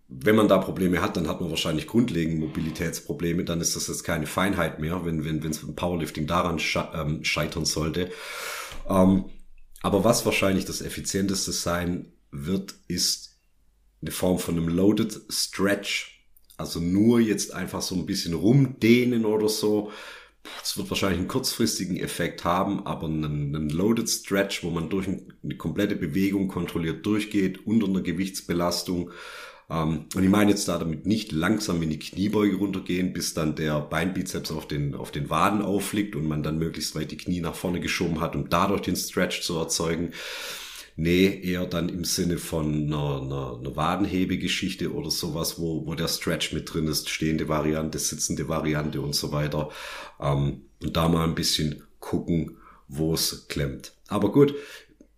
[0.08, 4.04] wenn man da Probleme hat, dann hat man wahrscheinlich grundlegend Mobilitätsprobleme, dann ist das jetzt
[4.04, 6.60] keine Feinheit mehr, wenn wenn wenn es im Powerlifting daran
[6.94, 8.10] ähm, scheitern sollte.
[8.88, 9.24] Ähm,
[9.80, 13.38] aber was wahrscheinlich das effizienteste sein wird, ist
[14.02, 16.21] eine Form von einem Loaded Stretch
[16.62, 19.90] also nur jetzt einfach so ein bisschen rumdehnen oder so.
[20.62, 25.06] Es wird wahrscheinlich einen kurzfristigen Effekt haben, aber einen, einen Loaded Stretch, wo man durch
[25.08, 29.10] eine komplette Bewegung kontrolliert durchgeht, unter einer Gewichtsbelastung.
[29.70, 33.56] Ähm, und ich meine jetzt da damit nicht langsam in die Kniebeuge runtergehen, bis dann
[33.56, 37.40] der Beinbizeps auf den, auf den Waden aufliegt und man dann möglichst weit die Knie
[37.40, 40.12] nach vorne geschoben hat, um dadurch den Stretch zu erzeugen.
[40.96, 46.08] Nee, eher dann im Sinne von einer, einer, einer Wadenhebegeschichte oder sowas, wo, wo der
[46.08, 49.70] Stretch mit drin ist, stehende Variante, sitzende Variante und so weiter.
[50.20, 52.58] Ähm, und da mal ein bisschen gucken,
[52.88, 53.94] wo es klemmt.
[54.08, 54.54] Aber gut,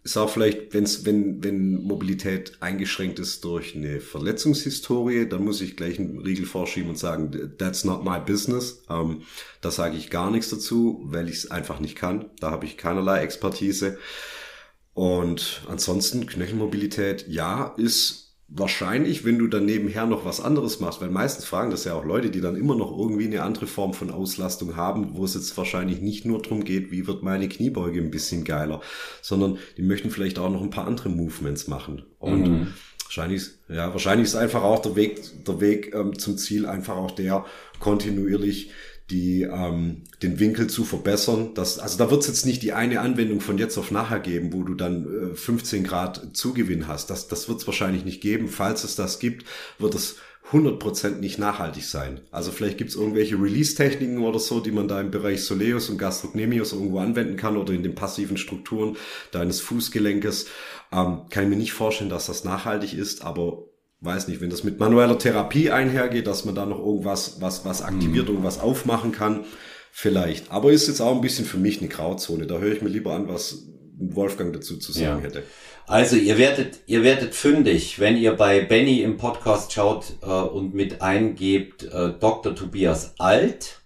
[0.05, 5.77] ist auch vielleicht, wenn's, wenn, wenn Mobilität eingeschränkt ist durch eine Verletzungshistorie, dann muss ich
[5.77, 8.83] gleich einen Riegel vorschieben und sagen, that's not my business.
[8.91, 9.23] Ähm,
[9.63, 12.27] da sage ich gar nichts dazu, weil ich es einfach nicht kann.
[12.39, 13.99] Da habe ich keinerlei Expertise.
[14.95, 21.11] Und ansonsten Knöchelmobilität, ja, ist wahrscheinlich, wenn du dann nebenher noch was anderes machst, weil
[21.11, 24.11] meistens fragen das ja auch Leute, die dann immer noch irgendwie eine andere Form von
[24.11, 28.13] Auslastung haben, wo es jetzt wahrscheinlich nicht nur darum geht, wie wird meine Kniebeuge ein
[28.13, 28.81] bisschen geiler,
[29.23, 32.03] sondern die möchten vielleicht auch noch ein paar andere Movements machen.
[32.21, 32.67] Und mhm.
[33.05, 37.11] wahrscheinlich, ja, wahrscheinlich ist einfach auch der Weg, der Weg ähm, zum Ziel einfach auch
[37.11, 37.45] der,
[37.81, 38.71] kontinuierlich
[39.11, 41.53] die, ähm, den Winkel zu verbessern.
[41.55, 44.53] Das, also da wird es jetzt nicht die eine Anwendung von jetzt auf nachher geben,
[44.53, 47.11] wo du dann äh, 15 Grad Zugewinn hast.
[47.11, 48.49] Das, das wird es wahrscheinlich nicht geben.
[48.49, 49.45] Falls es das gibt,
[49.79, 50.17] wird es
[50.53, 52.21] 100% nicht nachhaltig sein.
[52.31, 55.99] Also vielleicht gibt es irgendwelche Release-Techniken oder so, die man da im Bereich Soleus und
[55.99, 58.97] Gastrocnemius irgendwo anwenden kann oder in den passiven Strukturen
[59.33, 60.47] deines Fußgelenkes.
[60.93, 63.65] Ähm, kann ich mir nicht vorstellen, dass das nachhaltig ist, aber
[64.05, 67.83] weiß nicht, wenn das mit manueller Therapie einhergeht, dass man da noch irgendwas, was, was
[67.83, 68.33] aktiviert, mhm.
[68.33, 69.45] irgendwas aufmachen kann,
[69.91, 70.51] vielleicht.
[70.51, 72.47] Aber ist jetzt auch ein bisschen für mich eine Grauzone.
[72.47, 73.67] Da höre ich mir lieber an, was
[73.99, 75.21] Wolfgang dazu zu sagen ja.
[75.21, 75.45] hätte.
[75.87, 80.75] Also ihr werdet, ihr werdet fündig, wenn ihr bei Benny im Podcast schaut äh, und
[80.75, 82.55] mit eingebt äh, Dr.
[82.55, 83.81] Tobias Alt.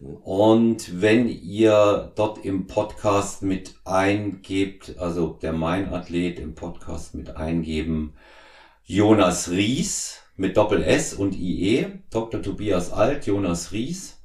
[0.00, 7.36] Und wenn ihr dort im Podcast mit eingebt, also der Mein Athlet im Podcast mit
[7.36, 8.14] eingeben,
[8.86, 12.42] Jonas Ries mit Doppel S und IE, Dr.
[12.42, 14.18] Tobias Alt, Jonas Ries.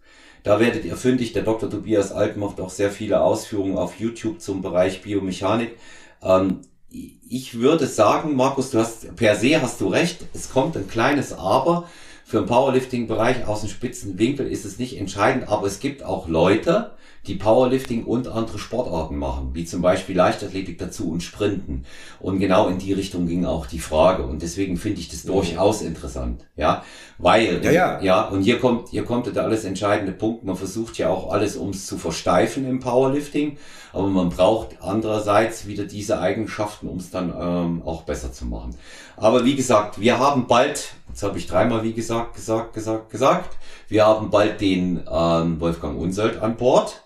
[0.43, 1.31] Da werdet ihr fündig.
[1.31, 1.69] Der Dr.
[1.69, 5.77] Tobias Alt macht auch sehr viele Ausführungen auf YouTube zum Bereich Biomechanik.
[6.21, 6.59] Ähm,
[6.89, 10.25] ich würde sagen, Markus, du hast per se hast du recht.
[10.33, 11.87] Es kommt ein kleines Aber.
[12.29, 16.27] Für den Powerlifting-Bereich aus dem spitzen Winkel ist es nicht entscheidend, aber es gibt auch
[16.27, 16.91] Leute,
[17.25, 21.85] die Powerlifting und andere Sportarten machen, wie zum Beispiel Leichtathletik dazu und Sprinten.
[22.19, 24.21] Und genau in die Richtung ging auch die Frage.
[24.21, 26.83] Und deswegen finde ich das durchaus interessant, ja,
[27.17, 28.01] weil, ja, ja.
[28.01, 30.43] ja, und hier kommt, hier kommt der alles entscheidende Punkt.
[30.43, 33.57] Man versucht ja auch alles, um es zu versteifen im Powerlifting,
[33.91, 38.75] aber man braucht andererseits wieder diese Eigenschaften, um es dann ähm, auch besser zu machen.
[39.17, 43.57] Aber wie gesagt, wir haben bald, jetzt habe ich dreimal wie gesagt, gesagt, gesagt, gesagt,
[43.87, 47.03] wir haben bald den ähm, Wolfgang Unsold an Bord.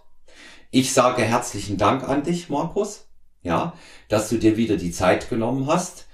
[0.71, 3.07] Ich sage herzlichen Dank an dich, Markus,
[3.41, 3.73] ja,
[4.09, 6.07] dass du dir wieder die Zeit genommen hast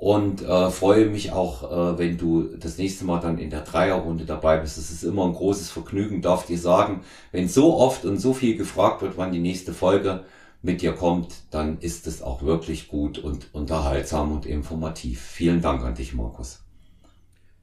[0.00, 4.24] und äh, freue mich auch, äh, wenn du das nächste Mal dann in der Dreierrunde
[4.24, 4.78] dabei bist.
[4.78, 7.02] Es ist immer ein großes Vergnügen, darf dir sagen,
[7.32, 10.24] wenn so oft und so viel gefragt wird, wann die nächste Folge
[10.62, 15.20] mit dir kommt, dann ist es auch wirklich gut und unterhaltsam und informativ.
[15.20, 16.60] Vielen Dank an dich, Markus.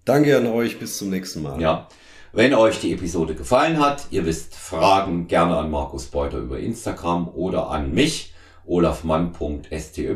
[0.07, 1.59] Danke an euch, bis zum nächsten Mal.
[1.59, 1.89] Ja.
[2.31, 7.27] Wenn euch die Episode gefallen hat, ihr wisst, Fragen gerne an Markus Beuter über Instagram
[7.27, 8.33] oder an mich,
[8.65, 10.15] olafmann.sty,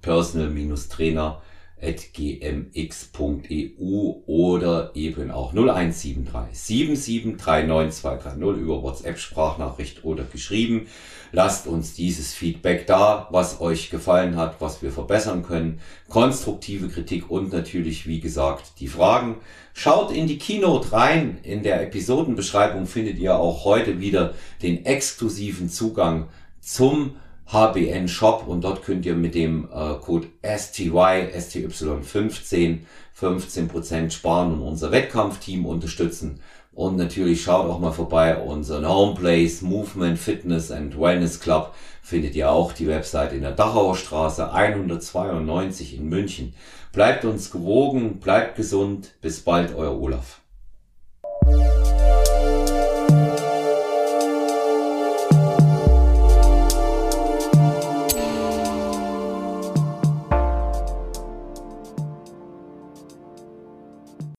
[0.00, 1.42] personal-trainer
[2.12, 3.82] gmx.eu
[4.26, 10.88] oder eben auch 0173 7739230 über WhatsApp Sprachnachricht oder geschrieben.
[11.30, 15.80] Lasst uns dieses Feedback da, was euch gefallen hat, was wir verbessern können.
[16.08, 19.36] Konstruktive Kritik und natürlich, wie gesagt, die Fragen.
[19.74, 21.38] Schaut in die Keynote rein.
[21.42, 26.28] In der Episodenbeschreibung findet ihr auch heute wieder den exklusiven Zugang
[26.60, 27.16] zum
[27.50, 32.80] HBN Shop und dort könnt ihr mit dem äh, Code STY, STY15
[33.18, 36.40] 15% sparen und unser Wettkampfteam unterstützen.
[36.72, 42.52] Und natürlich schaut auch mal vorbei, unseren Homeplace Movement Fitness and Wellness Club findet ihr
[42.52, 46.54] auch die Website in der Dachauer Straße 192 in München.
[46.92, 50.40] Bleibt uns gewogen, bleibt gesund, bis bald, euer Olaf.